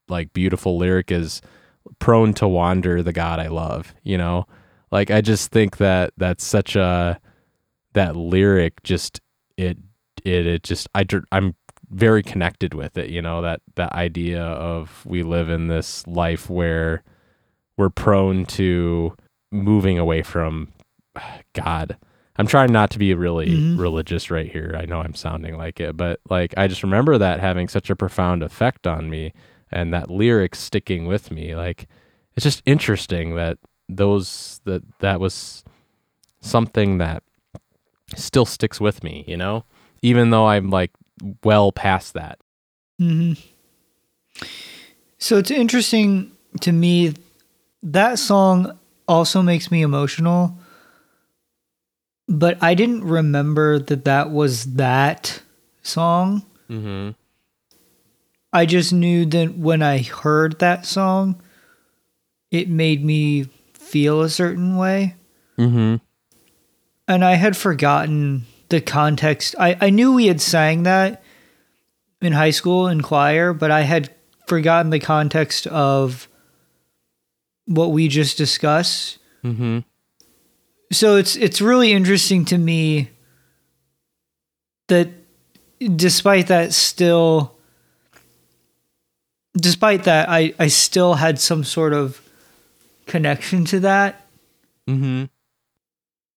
[0.07, 1.41] like beautiful lyric is
[1.99, 4.45] prone to wander the god I love you know
[4.91, 7.19] like I just think that that's such a
[7.95, 9.19] that lyric just
[9.57, 9.77] it
[10.23, 11.55] it it just I I'm
[11.89, 16.49] very connected with it you know that that idea of we live in this life
[16.49, 17.03] where
[17.77, 19.15] we're prone to
[19.51, 20.71] moving away from
[21.53, 21.97] god.
[22.37, 23.79] I'm trying not to be really mm-hmm.
[23.79, 24.75] religious right here.
[24.77, 27.95] I know i'm sounding like it but like i just remember that having such a
[27.95, 29.31] profound effect on me
[29.71, 31.55] and that lyric sticking with me.
[31.55, 31.87] Like
[32.35, 33.57] it's just interesting that
[33.89, 35.63] those that that was
[36.41, 37.23] something that
[38.15, 39.63] still sticks with me you know
[40.01, 40.91] even though i'm like
[41.43, 42.39] well past that.
[43.01, 43.33] Mm-hmm.
[45.17, 47.13] So it's interesting to me.
[47.83, 50.57] That song also makes me emotional,
[52.27, 55.41] but I didn't remember that that was that
[55.83, 56.45] song.
[56.69, 57.11] Mm-hmm.
[58.51, 61.41] I just knew that when I heard that song,
[62.51, 65.15] it made me feel a certain way.
[65.59, 65.95] Mm-hmm.
[67.07, 69.55] And I had forgotten the context.
[69.59, 71.23] I, I knew we had sang that
[72.21, 74.13] in high school in choir, but I had
[74.47, 76.27] forgotten the context of
[77.65, 79.19] what we just discussed.
[79.43, 79.79] Mm-hmm.
[80.91, 83.09] So it's it's really interesting to me
[84.87, 85.09] that
[85.95, 87.55] despite that still
[89.57, 92.21] despite that I I still had some sort of
[93.07, 94.25] connection to that.
[94.87, 95.25] Mm-hmm.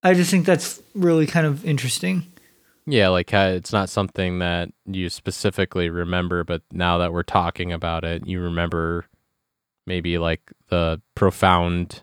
[0.03, 2.27] I just think that's really kind of interesting.
[2.87, 7.73] Yeah, like uh, it's not something that you specifically remember, but now that we're talking
[7.73, 9.05] about it, you remember
[9.87, 12.03] maybe like the profound,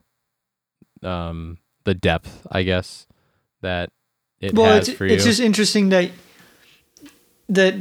[1.01, 3.07] um, the depth, I guess,
[3.61, 3.91] that
[4.39, 5.13] it well, has it's, for you.
[5.13, 6.11] it's just interesting that
[7.49, 7.75] that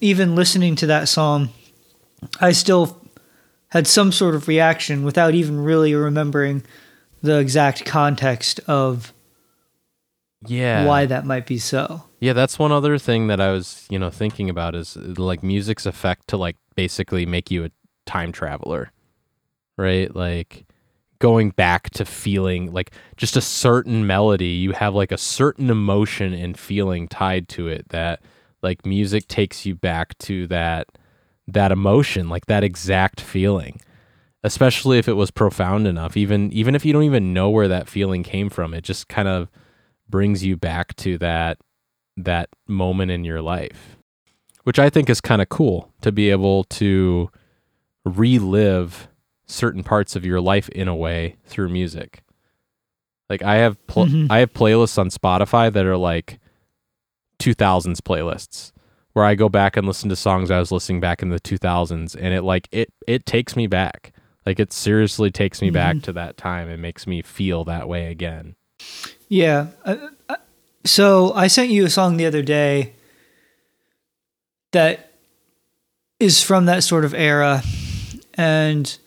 [0.00, 1.50] even listening to that song,
[2.40, 2.98] I still
[3.68, 6.62] had some sort of reaction without even really remembering
[7.22, 9.12] the exact context of
[10.46, 10.86] yeah.
[10.86, 12.04] why that might be so.
[12.20, 15.86] Yeah, that's one other thing that I was, you know, thinking about is like music's
[15.86, 17.70] effect to like basically make you a
[18.06, 18.92] time traveler.
[19.76, 20.14] Right?
[20.14, 20.66] Like
[21.18, 26.34] going back to feeling like just a certain melody, you have like a certain emotion
[26.34, 28.20] and feeling tied to it that
[28.62, 30.88] like music takes you back to that
[31.46, 33.80] that emotion, like that exact feeling.
[34.42, 37.88] Especially if it was profound enough, even even if you don't even know where that
[37.88, 39.48] feeling came from, it just kind of
[40.08, 41.58] brings you back to that
[42.16, 43.96] that moment in your life
[44.64, 47.30] which i think is kind of cool to be able to
[48.04, 49.08] relive
[49.46, 52.22] certain parts of your life in a way through music
[53.30, 54.26] like i have pl- Mhm.
[54.30, 56.38] i have playlists on spotify that are like
[57.38, 58.72] 2000s playlists
[59.12, 62.14] where i go back and listen to songs i was listening back in the 2000s
[62.14, 64.12] and it like it it takes me back
[64.50, 68.10] like it seriously takes me back to that time and makes me feel that way
[68.10, 68.56] again
[69.28, 69.68] Yeah.
[69.84, 70.36] Uh, uh,
[70.84, 72.94] so I sent you a song the other day
[74.72, 75.12] that
[76.18, 77.62] is from that sort of era.
[78.34, 78.98] And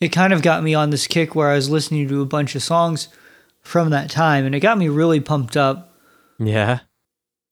[0.00, 2.54] it kind of got me on this kick where I was listening to a bunch
[2.54, 3.08] of songs
[3.62, 4.44] from that time.
[4.46, 5.92] And it got me really pumped up.
[6.38, 6.80] yeah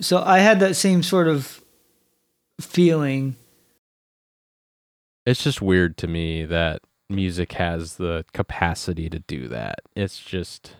[0.00, 1.60] So I had that same sort of
[2.60, 3.34] feeling.
[5.26, 9.80] it's just weird to me that music has the capacity to do that.
[9.94, 10.76] It's just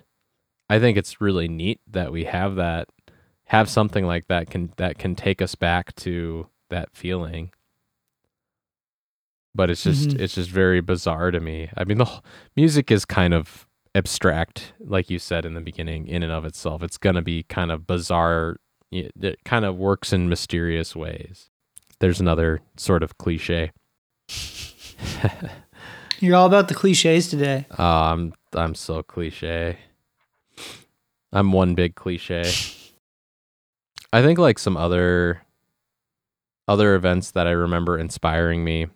[0.69, 2.89] I think it's really neat that we have that
[3.47, 7.53] have something like that can that can take us back to that feeling.
[9.55, 10.21] But it's just Mhm.
[10.21, 11.71] it's just very bizarre to me.
[11.77, 12.25] I mean the whole,
[12.57, 16.83] music is kind of abstract like you said in the beginning in and of itself.
[16.83, 18.57] It's going to be kind of bizarre
[18.93, 21.51] it kind of works in mysterious ways.
[21.99, 23.73] There's another sort of cliche.
[26.21, 27.67] You're all about the cliches today.
[27.79, 29.79] Oh, I'm I'm so cliche.
[31.33, 32.51] I'm one big cliche.
[34.13, 35.43] I think like some other
[36.69, 38.87] other events that I remember inspiring me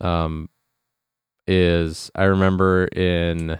[0.00, 0.48] um
[1.46, 3.58] is I remember in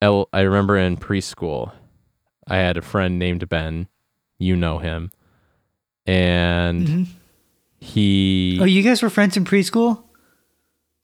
[0.00, 1.72] L I remember in preschool
[2.46, 3.88] I had a friend named Ben.
[4.38, 5.10] You know him.
[6.06, 7.06] And Mhm.
[7.80, 10.04] he Oh, you guys were friends in preschool?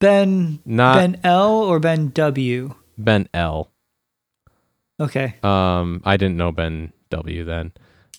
[0.03, 2.75] Ben not Ben L or Ben W?
[2.99, 3.71] ben L.
[5.01, 5.35] Okay.
[5.43, 7.73] Um, I didn't know Ben W then,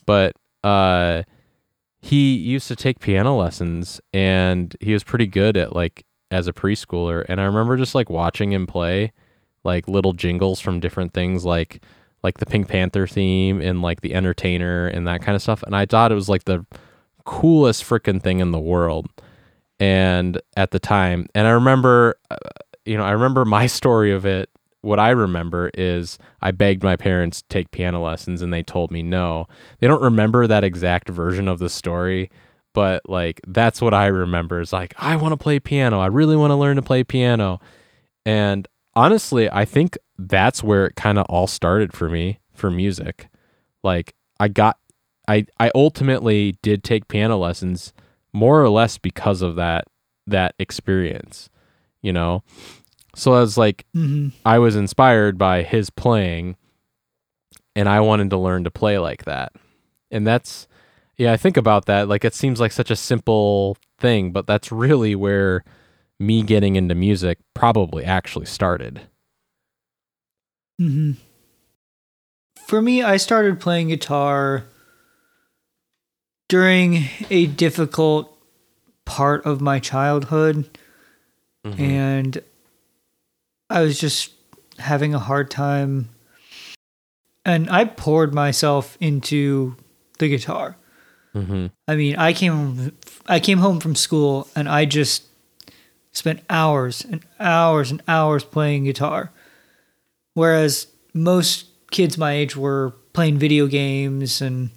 [0.05, 1.23] but uh,
[2.01, 6.53] he used to take piano lessons, and he was pretty good at like as a
[6.53, 7.25] preschooler.
[7.29, 9.11] And I remember just like watching him play,
[9.63, 11.83] like little jingles from different things, like
[12.23, 15.63] like the Pink Panther theme and like the Entertainer and that kind of stuff.
[15.63, 16.65] And I thought it was like the
[17.25, 19.09] coolest freaking thing in the world.
[19.79, 22.35] And at the time, and I remember, uh,
[22.85, 24.49] you know, I remember my story of it
[24.83, 28.91] what I remember is I begged my parents to take piano lessons and they told
[28.91, 29.47] me no.
[29.79, 32.29] They don't remember that exact version of the story,
[32.73, 36.01] but like that's what I remember is like I want to play piano.
[36.01, 37.61] I really want to learn to play piano.
[38.25, 43.29] And honestly, I think that's where it kind of all started for me for music.
[43.83, 44.77] Like I got
[45.29, 47.93] I I ultimately did take piano lessons
[48.33, 49.85] more or less because of that
[50.27, 51.49] that experience,
[52.01, 52.43] you know.
[53.15, 56.55] So I was like hmm I was inspired by his playing
[57.75, 59.53] and I wanted to learn to play like that.
[60.11, 60.67] And that's
[61.17, 64.71] yeah, I think about that like it seems like such a simple thing, but that's
[64.71, 65.63] really where
[66.19, 69.01] me getting into music probably actually started.
[70.79, 71.11] hmm
[72.67, 74.63] For me, I started playing guitar
[76.49, 78.37] during a difficult
[79.05, 80.69] part of my childhood,
[81.65, 81.81] Mm-hmm.
[81.81, 82.37] and
[83.69, 84.31] I was just
[84.79, 86.09] having a hard time.
[87.45, 89.77] And I poured myself into
[90.19, 90.75] the guitar.
[91.33, 91.71] Mhm.
[91.87, 92.91] I mean, I came
[93.27, 95.23] I came home from school and I just
[96.11, 99.31] spent hours and hours and hours playing guitar.
[100.33, 104.69] Whereas most kids my age were playing video games and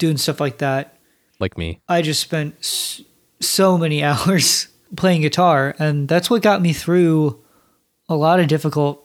[0.00, 0.98] doing stuff like that.
[1.38, 1.78] Like me.
[1.88, 2.56] I just spent
[3.38, 7.40] so many hours playing guitar, and that's what got me through
[8.08, 9.04] a lot of difficult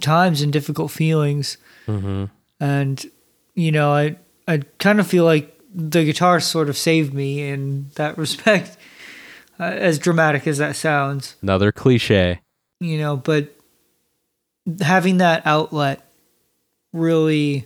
[0.00, 1.58] times and difficult feelings.
[1.88, 2.26] Mm-hmm.
[2.60, 3.04] And
[3.54, 4.16] you know, I
[4.46, 8.76] I kind of feel like the guitar sort of saved me in that respect.
[9.58, 12.40] Uh, as dramatic as that sounds, Another cliche.
[12.78, 13.54] you know, but
[14.82, 16.06] having that outlet
[16.92, 17.64] really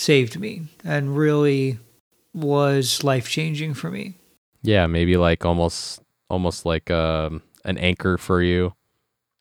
[0.00, 1.78] saved me and really
[2.32, 4.14] was life changing for me.
[4.62, 8.74] Yeah, maybe like almost almost like um an anchor for you.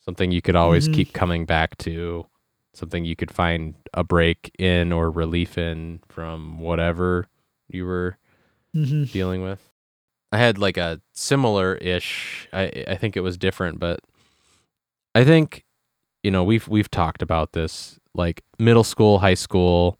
[0.01, 0.93] Something you could always Mhm.
[0.93, 2.26] keep coming back to.
[2.74, 7.28] Something you could find a break in or relief in from whatever
[7.68, 8.18] you were
[8.74, 9.62] hmm dealing with.
[10.32, 12.47] I had like a similar ish.
[12.53, 13.99] I I think it was different, but
[15.16, 15.66] I think
[16.24, 19.99] you know we've we've talked about this like middle school, high school,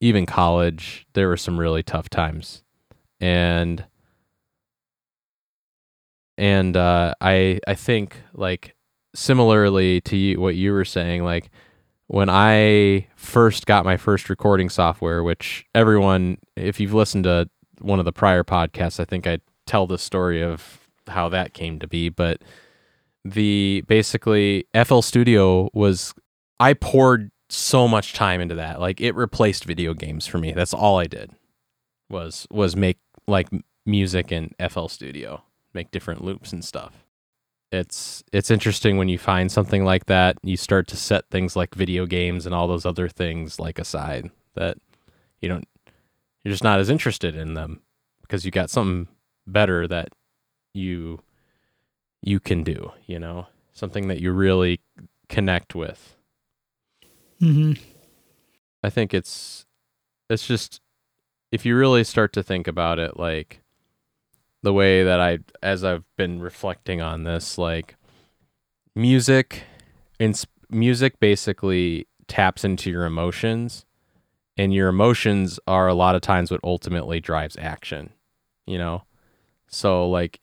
[0.00, 1.06] even college.
[1.14, 2.62] There were some really tough times,
[3.20, 3.84] and
[6.38, 8.74] and uh, I I think like
[9.14, 11.50] similarly to you, what you were saying, like
[12.08, 17.48] when I first got my first recording software, which everyone, if you've listened to
[17.80, 21.78] one of the prior podcasts, I think I tell the story of how that came
[21.80, 22.08] to be.
[22.08, 22.42] But
[23.24, 26.14] the basically FL Studio was,
[26.60, 28.80] I poured so much time into that.
[28.80, 30.52] Like it replaced video games for me.
[30.52, 31.30] That's all I did
[32.08, 33.48] was was make like
[33.84, 35.42] music in FL Studio,
[35.74, 37.04] make different loops and stuff.
[37.72, 41.74] It's it's interesting when you find something like that, you start to set things like
[41.74, 44.78] video games and all those other things like aside that
[45.40, 45.68] you don't
[46.44, 47.82] you're just not as interested in them
[48.22, 49.08] because you got something
[49.46, 50.08] better that
[50.74, 51.20] you
[52.22, 54.80] you can do, you know, something that you really
[55.28, 56.15] connect with.
[57.40, 57.72] Hmm
[58.82, 59.66] I think it's
[60.30, 60.80] it's just
[61.52, 63.62] if you really start to think about it like
[64.62, 67.96] the way that I as I've been reflecting on this like
[68.94, 69.64] music
[70.18, 73.84] and music basically taps into your emotions
[74.56, 78.10] and your emotions are a lot of times what ultimately drives action,
[78.66, 79.02] you know?
[79.68, 80.40] So like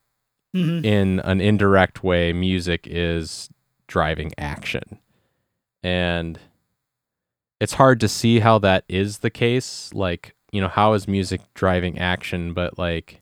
[0.53, 3.49] hmm in an indirect way, music is
[3.87, 4.99] driving action.
[5.81, 6.39] And
[7.63, 9.89] it's hard to see how that is the case.
[9.93, 12.53] Like, you know, how is music driving action?
[12.53, 13.21] But like,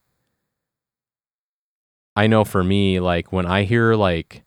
[2.16, 4.44] I know for me, like, when I hear, like,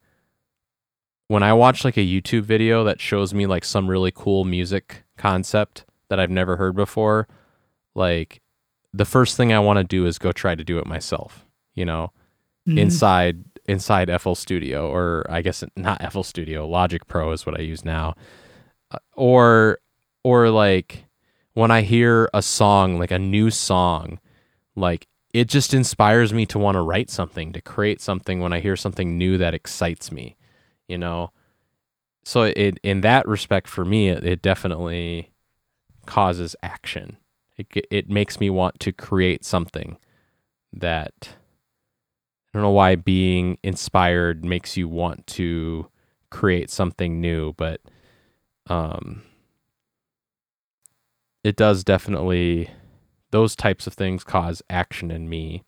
[1.28, 5.04] when I watch like a YouTube video that shows me like some really cool music
[5.16, 7.26] concept that I've never heard before,
[7.94, 8.40] like,
[8.92, 11.84] the first thing I want to do is go try to do it myself, you
[11.84, 12.12] know?
[12.68, 12.78] Mhm.
[12.78, 17.62] inside inside FL Studio or I guess not FL Studio, Logic Pro is what I
[17.62, 18.14] use now.
[18.90, 19.78] Uh, Or
[20.24, 21.04] or like
[21.52, 24.18] when I hear a song, like a new song,
[24.74, 28.60] like it just inspires me to want to write something, to create something when I
[28.60, 30.36] hear something new that excites me,
[30.88, 31.30] you know.
[32.24, 35.30] So it in that respect for me it, it definitely
[36.06, 37.18] causes action.
[37.56, 39.98] It it makes me want to create something
[40.72, 41.36] that
[42.48, 45.88] I don't know why being inspired makes you want to
[46.30, 47.80] create something new, but
[48.68, 49.22] um
[51.44, 52.70] it does definitely
[53.30, 55.62] those types of things cause action in me.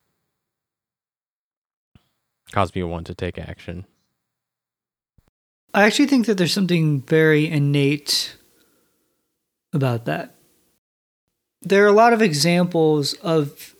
[2.51, 3.87] Cause me to want to take action.
[5.75, 8.37] I actually think that there's something very innate
[9.73, 10.35] about that.
[11.61, 13.75] There are a lot of examples of,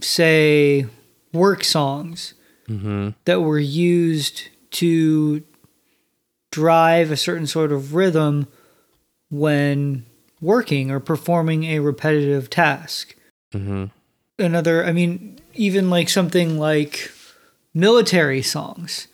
[0.00, 0.86] say,
[1.32, 2.34] work songs
[2.68, 3.10] Mm-hmm.
[3.24, 5.42] that were used to
[6.50, 8.46] drive a certain sort of rhythm
[9.30, 10.04] when
[10.40, 13.14] working or performing a repetitive task.
[13.52, 13.86] Mm-hmm.
[14.38, 17.10] Another, I mean, even like something like
[17.74, 19.08] military songs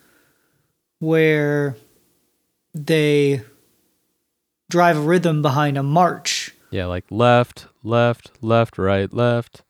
[0.99, 1.77] where
[2.75, 3.43] they
[4.71, 6.55] drive a rhythm behind a march.
[6.71, 9.63] Yeah, like left, left, left, right, left.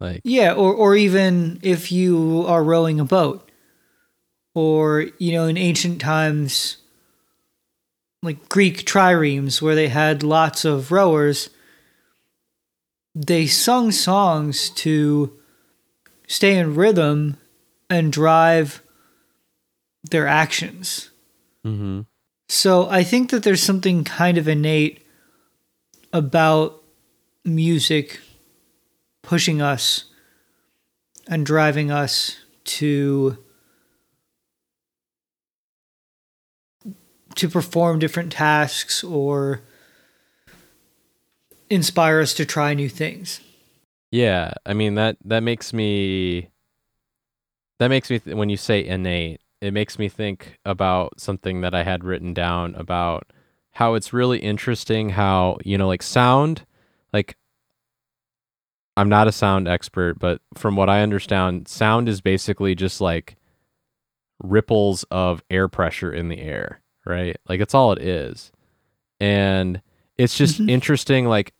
[0.00, 3.50] Like Yeah, or or even if you are rowing a boat,
[4.54, 6.76] or you know, in ancient times,
[8.22, 11.50] like Greek triremes, where they had lots of rowers,
[13.14, 15.38] they sung songs to
[16.26, 17.36] stay in rhythm
[17.88, 18.82] and drive
[20.10, 21.10] their actions.
[21.64, 22.02] mm-hmm.
[22.50, 25.06] So I think that there's something kind of innate
[26.14, 26.82] about
[27.44, 28.20] music
[29.22, 30.04] pushing us
[31.28, 33.36] and driving us to
[37.38, 39.62] to perform different tasks or
[41.70, 43.40] inspire us to try new things.
[44.10, 46.50] Yeah, I mean that that makes me
[47.78, 51.74] that makes me th- when you say innate, it makes me think about something that
[51.74, 53.32] I had written down about
[53.72, 56.64] how it's really interesting how, you know, like sound,
[57.12, 57.36] like
[58.96, 63.36] I'm not a sound expert, but from what I understand, sound is basically just like
[64.42, 67.36] ripples of air pressure in the air, right?
[67.48, 68.52] Like it's all it is.
[69.20, 69.80] And
[70.16, 70.70] it's just Mhm.
[70.70, 71.52] interesting like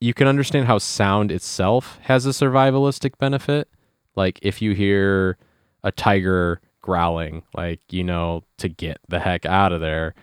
[0.00, 3.68] you can understand how sound itself has a survivalistic benefit.
[4.16, 5.36] Like if you hear
[5.84, 10.14] a tiger growling, like you know to get the heck out of there.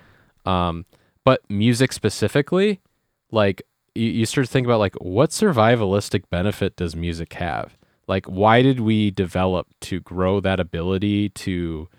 [0.46, 0.86] Um,
[1.24, 2.82] but music specifically,
[3.32, 3.62] like
[3.96, 7.78] you, you start to think about like what survivalistic benefit does music have?
[8.08, 11.90] Like why did we develop to grow that ability to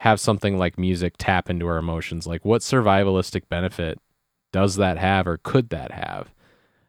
[0.00, 2.26] have something like music tap into our emotions?
[2.26, 3.98] Like what survivalistic benefit
[4.52, 6.32] does that have or could that have?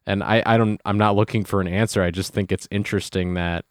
[0.10, 2.01] and I, I don't I'm not looking for an answer.
[2.01, 3.64] I just think it's interesting that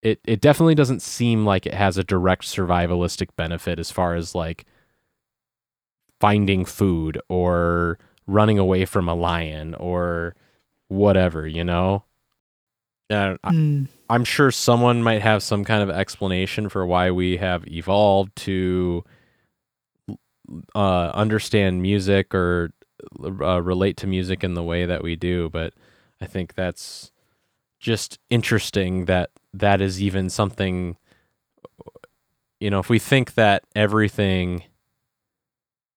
[0.00, 4.32] it it definitely doesn't seem like it has a direct survivalistic benefit as far as
[4.36, 4.64] like
[6.20, 10.36] finding food or running away from a lion or
[10.86, 12.04] whatever, you know?
[13.10, 13.88] Uh, I, Mm.
[14.08, 19.04] I'm sure someone might have some kind of explanation for why we have evolved to
[20.74, 22.70] uh, understand music or
[23.24, 25.50] uh, relate to music in the way that we do.
[25.50, 25.74] But
[26.20, 27.10] I think that's
[27.80, 30.96] just interesting that that is even something.
[32.60, 34.62] You know, if we think that everything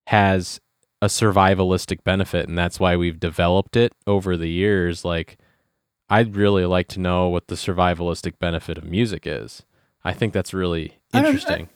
[0.07, 0.59] has
[1.01, 5.37] a survivalistic benefit and that's why we've developed it over the years, like
[6.09, 9.63] I'd really like to know what the survivalistic benefit of music is.
[10.03, 11.69] I think that's really I don't- I- interesting.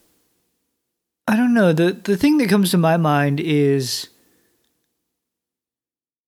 [1.26, 1.72] I don't know.
[1.72, 4.08] The the thing that comes to my mind is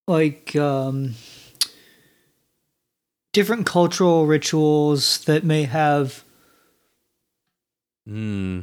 [0.06, 1.14] like um
[3.32, 6.24] different cultural rituals that may have
[8.06, 8.60] Hmm.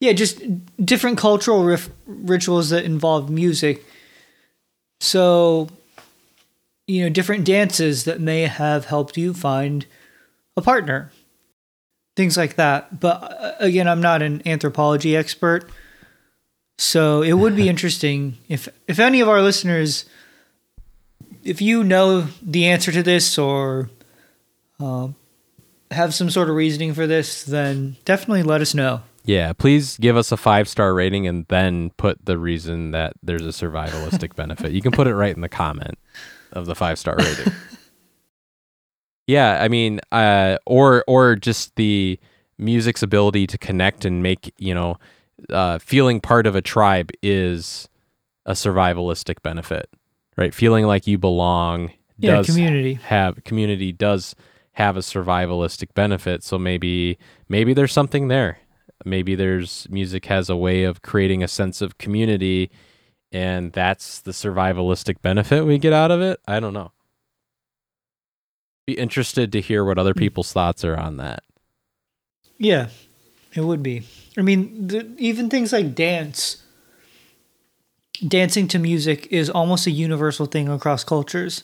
[0.00, 0.40] yeah, just
[0.84, 3.84] different cultural rif- rituals that involve music.
[4.98, 5.68] So,
[6.86, 9.86] you know, different dances that may have helped you find
[10.56, 11.10] a partner.
[12.14, 13.00] Things like that.
[13.00, 15.70] But uh, again, I'm not an anthropology expert.
[16.78, 20.04] So, it would be interesting if if any of our listeners
[21.46, 23.88] if you know the answer to this or
[24.80, 25.08] uh,
[25.90, 29.02] have some sort of reasoning for this, then definitely let us know.
[29.24, 33.46] Yeah, please give us a five star rating and then put the reason that there's
[33.46, 34.72] a survivalistic benefit.
[34.72, 35.98] You can put it right in the comment
[36.52, 37.52] of the five star rating.
[39.26, 42.18] yeah, I mean, uh, or or just the
[42.58, 44.96] music's ability to connect and make you know,
[45.50, 47.88] uh, feeling part of a tribe is
[48.46, 49.90] a survivalistic benefit,
[50.36, 50.54] right?
[50.54, 52.94] Feeling like you belong Yeah, does community.
[52.94, 54.34] have community does
[54.72, 56.42] have a survivalistic benefit.
[56.44, 57.18] So maybe
[57.48, 58.58] maybe there's something there.
[59.04, 62.70] Maybe there's music has a way of creating a sense of community
[63.36, 66.40] and that's the survivalistic benefit we get out of it.
[66.48, 66.92] I don't know.
[68.86, 70.20] Be interested to hear what other hmm.
[70.20, 71.42] people's thoughts are on that.
[72.56, 72.88] Yeah,
[73.54, 74.04] it would be.
[74.38, 76.62] I mean, the, even things like dance,
[78.26, 81.62] dancing to music is almost a universal thing across cultures.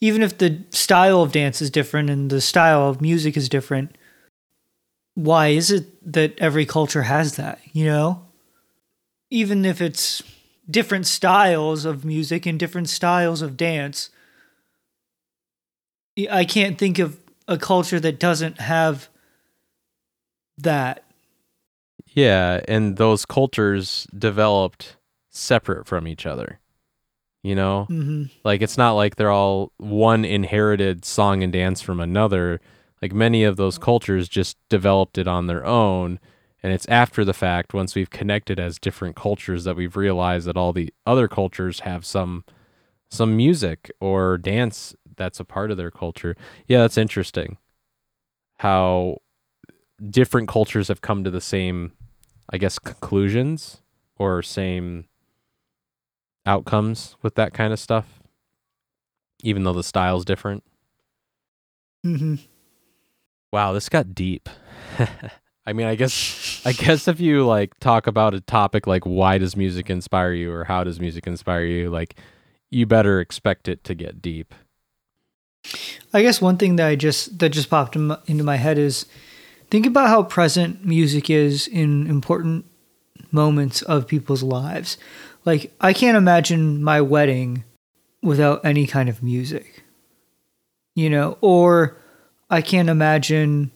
[0.00, 3.98] Even if the style of dance is different and the style of music is different,
[5.16, 8.24] why is it that every culture has that, you know?
[9.30, 10.22] Even if it's
[10.70, 14.10] different styles of music and different styles of dance,
[16.30, 19.08] I can't think of a culture that doesn't have
[20.58, 21.04] that.
[22.08, 24.96] Yeah, and those cultures developed
[25.30, 26.58] separate from each other.
[27.42, 27.84] You know?
[27.84, 32.60] hmm Like it's not like they're all one inherited song and dance from another.
[33.00, 36.18] Like many of those cultures just developed it on their own.
[36.62, 40.56] And it's after the fact, once we've connected as different cultures, that we've realized that
[40.56, 42.44] all the other cultures have some
[43.10, 46.36] some music or dance that's a part of their culture.
[46.66, 47.56] Yeah, that's interesting.
[48.58, 49.18] How
[50.10, 51.92] different cultures have come to the same,
[52.50, 53.82] I guess, conclusions
[54.16, 55.06] or same
[56.46, 58.20] outcomes with that kind of stuff,
[59.42, 60.64] even though the style's different.
[62.04, 62.34] hmm
[63.52, 64.48] Wow, this got deep.
[65.68, 69.36] I mean, I guess I guess if you like talk about a topic like why
[69.36, 72.14] does music inspire you or how does music inspire you, like
[72.70, 74.54] you better expect it to get deep.
[76.14, 79.04] I guess one thing that I just that just popped in into my head is
[79.70, 82.64] think about how present music is in important
[83.30, 84.96] moments of people's lives.
[85.44, 87.64] Like I can't imagine my wedding
[88.22, 89.84] without any kind of music.
[90.94, 91.98] You know, or
[92.48, 93.70] I can't imagine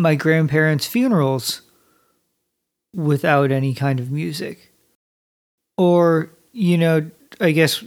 [0.00, 1.62] my grandparents' funerals
[2.94, 4.72] without any kind of music.
[5.76, 7.82] Or, you know, I guess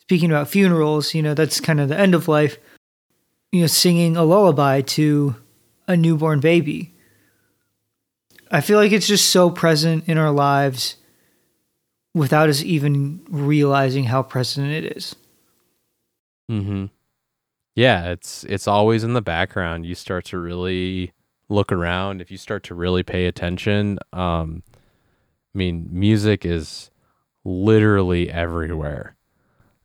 [0.00, 2.56] speaking about funerals, you know, that's kind of the end of life,
[3.52, 5.36] you know, singing a lullaby to
[5.88, 6.92] a newborn baby.
[8.50, 10.96] I feel like it's just so present in our lives
[12.14, 15.14] without us even realizing how present it is.
[16.50, 16.90] Mhm.
[17.76, 19.84] Yeah, it's it's always in the background.
[19.84, 21.12] You start to really
[21.50, 24.62] look around, if you start to really pay attention, um
[25.54, 26.90] I mean, music is
[27.44, 29.16] literally everywhere.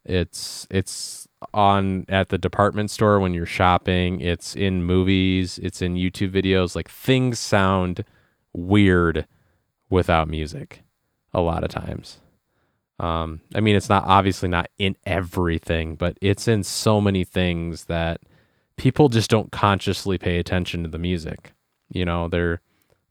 [0.06, 5.96] It's it's on at the department store when you're shopping, it's in movies, it's in
[5.96, 6.76] YouTube videos.
[6.78, 8.06] Like things sound
[8.54, 9.28] weird
[9.92, 10.84] without music
[11.34, 12.21] a lot of times.
[13.02, 17.86] Um, I mean, it's not obviously not in everything, but it's in so many things
[17.86, 18.22] that
[18.78, 21.54] people just don't consciously pay attention to the music.
[21.90, 22.62] You know, they're,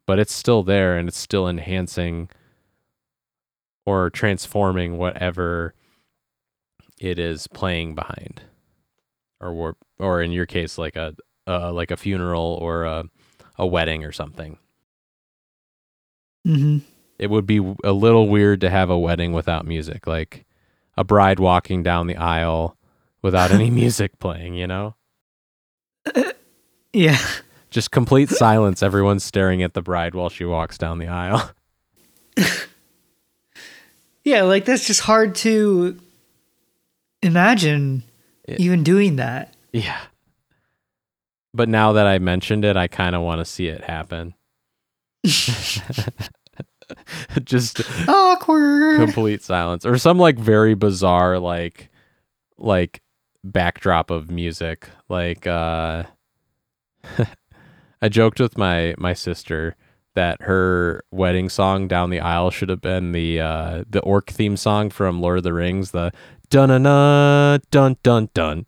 [0.07, 2.29] but it's still there and it's still enhancing
[3.85, 5.75] or transforming whatever
[7.01, 8.43] it is playing behind,
[9.41, 11.17] or or in your case, like a
[11.49, 13.05] uh, like a funeral or a
[13.59, 14.57] a wedding or something.
[16.47, 16.79] Mm-hmm.
[17.21, 20.47] It would be a little weird to have a wedding without music, like
[20.97, 22.79] a bride walking down the aisle
[23.21, 24.95] without any music playing, you know?
[26.95, 27.19] Yeah.
[27.71, 31.51] Just complete silence, everyone's staring at the bride while she walks down the aisle.
[34.25, 36.01] yeah, like that's just hard to
[37.23, 38.03] imagine
[38.45, 39.53] It- even doing that.
[39.75, 40.01] Yeah.
[41.53, 44.33] But now that I mentioned it, I kind of want to see it happen.
[47.45, 48.99] Just Awkward.
[48.99, 51.89] complete silence or some like very bizarre like
[52.59, 53.03] like
[53.45, 56.03] backdrop of music like uh
[58.03, 59.77] I joked with my my sister
[60.15, 64.57] that her wedding song down the aisle should have been the uh the orc theme
[64.57, 66.13] song from Lord of the Rings the
[66.51, 68.67] dun dun dun dun dun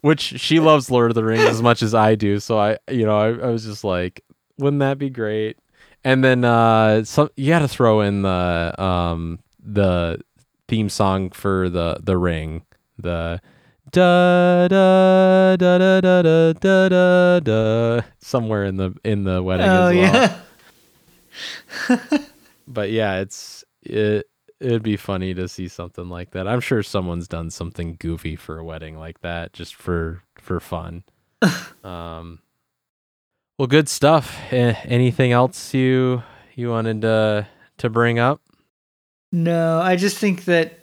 [0.00, 2.40] which she loves Lord of the Rings as much as I do.
[2.40, 4.24] So I, you know, I, I was just like,
[4.58, 5.58] wouldn't that be great?
[6.04, 10.20] And then uh, some you got to throw in the um the
[10.68, 12.62] theme song for the the Ring,
[12.98, 13.40] the
[13.90, 19.66] da da da da da da da da da somewhere in the in the wedding
[19.68, 20.40] oh as well.
[21.90, 22.18] yeah.
[22.66, 24.27] But yeah, it's it
[24.60, 26.48] it'd be funny to see something like that.
[26.48, 31.04] I'm sure someone's done something goofy for a wedding like that just for for fun.
[31.84, 32.40] um
[33.58, 34.38] well good stuff.
[34.52, 36.22] Eh, anything else you
[36.54, 37.46] you wanted to
[37.78, 38.40] to bring up?
[39.30, 40.78] No, I just think that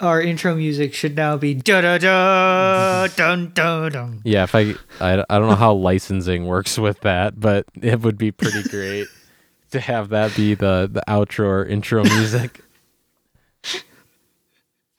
[0.00, 4.22] our intro music should now be da da da dun dun dun.
[4.24, 8.16] Yeah, if I, I I don't know how licensing works with that, but it would
[8.18, 9.06] be pretty great
[9.70, 12.62] to have that be the the outro or intro music.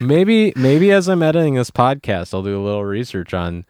[0.01, 3.65] Maybe maybe as I'm editing this podcast, I'll do a little research on,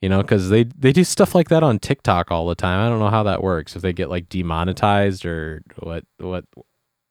[0.00, 2.80] you know, because they they do stuff like that on TikTok all the time.
[2.84, 6.44] I don't know how that works if they get like demonetized or what what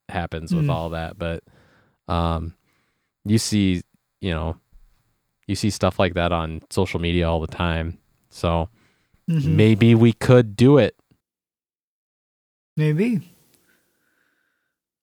[0.08, 0.70] happens with Hmm.
[0.70, 1.42] all that, but
[2.08, 2.54] um,
[3.24, 3.82] you see,
[4.20, 4.56] you know,
[5.46, 7.98] you see stuff like that on social media all the time.
[8.30, 8.68] So
[9.30, 9.44] Mhm.
[9.44, 10.94] maybe we could do it.
[12.76, 13.20] Maybe.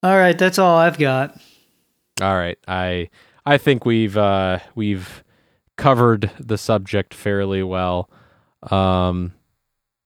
[0.04, 1.40] All right, that's all I've got.
[2.22, 2.58] All right.
[2.68, 3.10] I
[3.46, 5.24] I think we've uh we've
[5.78, 8.10] covered the subject fairly well.
[8.70, 9.34] Um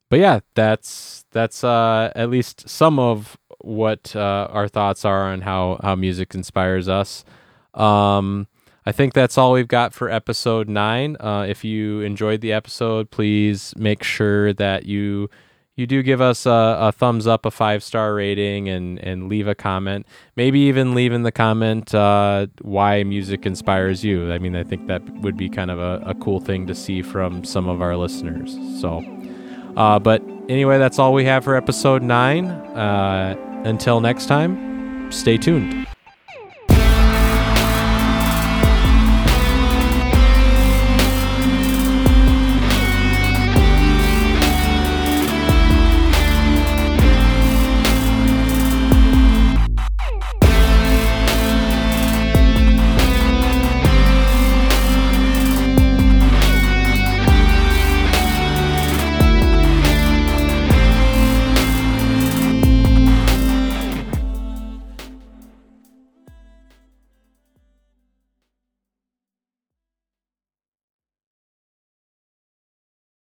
[0.09, 5.41] but yeah, that's that's uh at least some of what uh, our thoughts are on
[5.41, 7.25] how how music inspires us.
[7.73, 8.47] Um
[8.87, 11.17] I think that's all we've got for episode 9.
[11.19, 15.29] Uh if you enjoyed the episode, please make sure that you
[15.75, 19.47] you do give us a, a thumbs up, a five star rating, and and leave
[19.47, 20.07] a comment.
[20.35, 24.31] Maybe even leave in the comment uh, why music inspires you.
[24.31, 27.01] I mean, I think that would be kind of a, a cool thing to see
[27.01, 28.57] from some of our listeners.
[28.79, 29.03] So,
[29.75, 32.47] uh, but anyway, that's all we have for episode nine.
[32.47, 35.87] Uh, until next time, stay tuned.